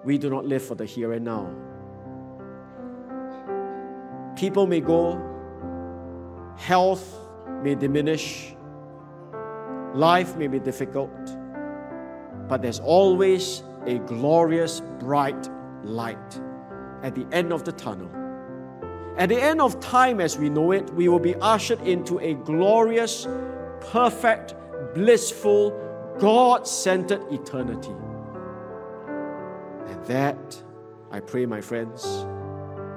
we 0.05 0.19
do 0.19 0.29
not 0.29 0.45
live 0.45 0.63
for 0.63 0.75
the 0.75 0.85
here 0.85 1.15
and 1.15 1.25
now. 1.25 1.49
People 4.37 4.67
may 4.67 4.81
go, 4.81 5.34
health 6.57 7.19
may 7.63 7.75
diminish, 7.75 8.55
life 9.95 10.37
may 10.37 10.47
be 10.47 10.59
difficult, 10.59 11.11
but 12.49 12.63
there's 12.63 12.81
always 12.81 13.63
a 13.87 13.99
glorious, 14.01 14.81
bright 14.99 15.49
light 15.83 16.41
at 17.03 17.15
the 17.15 17.27
end 17.33 17.53
of 17.53 17.65
the 17.65 17.73
tunnel. 17.73 18.11
At 19.17 19.29
the 19.29 19.41
end 19.41 19.61
of 19.61 19.79
time 19.81 20.21
as 20.21 20.39
we 20.39 20.49
know 20.49 20.73
it, 20.73 20.93
we 20.95 21.09
will 21.09 21.21
be 21.21 21.35
ushered 21.37 21.81
into 21.83 22.19
a 22.19 22.35
glorious, 22.35 23.29
perfect, 23.81 24.55
blissful, 24.95 25.71
God 26.19 26.67
centered 26.67 27.23
eternity. 27.33 27.95
And 29.87 30.05
that, 30.07 30.63
I 31.11 31.21
pray, 31.21 31.47
my 31.47 31.61
friends, 31.61 32.05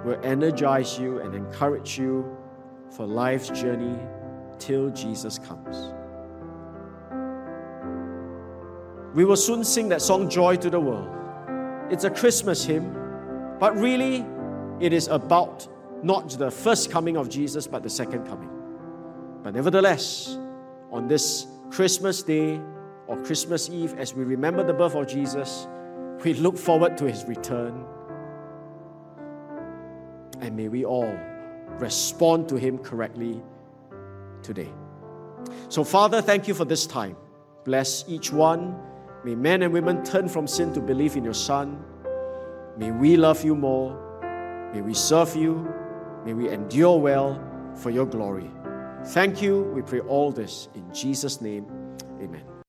will 0.06 0.20
energize 0.24 0.98
you 0.98 1.20
and 1.20 1.36
encourage 1.36 1.98
you 1.98 2.37
for 2.90 3.06
life's 3.06 3.50
journey 3.50 3.98
till 4.60 4.90
Jesus 4.90 5.40
comes. 5.40 5.94
We 9.16 9.26
will 9.26 9.36
soon 9.36 9.64
sing 9.64 9.90
that 9.90 10.02
song, 10.02 10.30
Joy 10.30 10.58
to 10.58 10.70
the 10.70 10.80
World. 10.80 11.10
It's 11.92 12.04
a 12.04 12.10
Christmas 12.10 12.64
hymn, 12.64 12.94
but 13.60 13.76
really 13.76 14.26
it 14.80 14.94
is 14.94 15.08
about 15.08 15.68
not 16.04 16.30
the 16.30 16.52
first 16.52 16.92
coming 16.92 17.18
of 17.18 17.30
Jesus, 17.30 17.66
but 17.66 17.82
the 17.82 17.90
second 17.90 18.28
coming. 18.28 18.50
But 19.44 19.56
nevertheless, 19.56 20.38
on 20.92 21.08
this 21.08 21.48
Christmas 21.72 22.22
day 22.22 22.62
or 23.08 23.18
Christmas 23.24 23.70
Eve, 23.70 23.96
as 23.98 24.14
we 24.14 24.24
remember 24.24 24.64
the 24.64 24.74
birth 24.74 24.96
of 24.96 25.08
Jesus, 25.08 25.68
we 26.24 26.34
look 26.34 26.58
forward 26.58 26.98
to 26.98 27.08
his 27.08 27.26
return. 27.26 27.86
And 30.42 30.56
may 30.56 30.68
we 30.68 30.86
all 30.86 31.18
respond 31.80 32.50
to 32.50 32.56
him 32.56 32.78
correctly 32.78 33.42
today. 34.42 34.72
So, 35.70 35.84
Father, 35.84 36.22
thank 36.22 36.48
you 36.48 36.54
for 36.54 36.66
this 36.66 36.86
time. 36.86 37.16
Bless 37.64 38.06
each 38.08 38.32
one 38.32 38.80
May 39.24 39.36
men 39.36 39.62
and 39.62 39.74
women 39.74 40.06
turn 40.06 40.30
from 40.30 40.48
sin 40.48 40.72
to 40.74 40.80
believe 40.80 41.18
in 41.18 41.24
your 41.26 41.34
Son. 41.34 41.84
May 42.78 42.92
we 42.92 43.18
love 43.18 43.44
you 43.44 43.56
more. 43.56 43.92
May 44.74 44.80
we 44.80 44.94
serve 44.94 45.36
you. 45.36 45.68
May 46.24 46.34
we 46.34 46.50
endure 46.50 46.98
well 46.98 47.38
for 47.76 47.90
your 47.90 48.06
glory. 48.06 48.50
Thank 49.08 49.42
you. 49.42 49.64
We 49.76 49.82
pray 49.82 50.00
all 50.00 50.32
this 50.32 50.70
in 50.76 50.94
Jesus' 50.94 51.42
name. 51.42 51.66
Amen. 52.22 52.57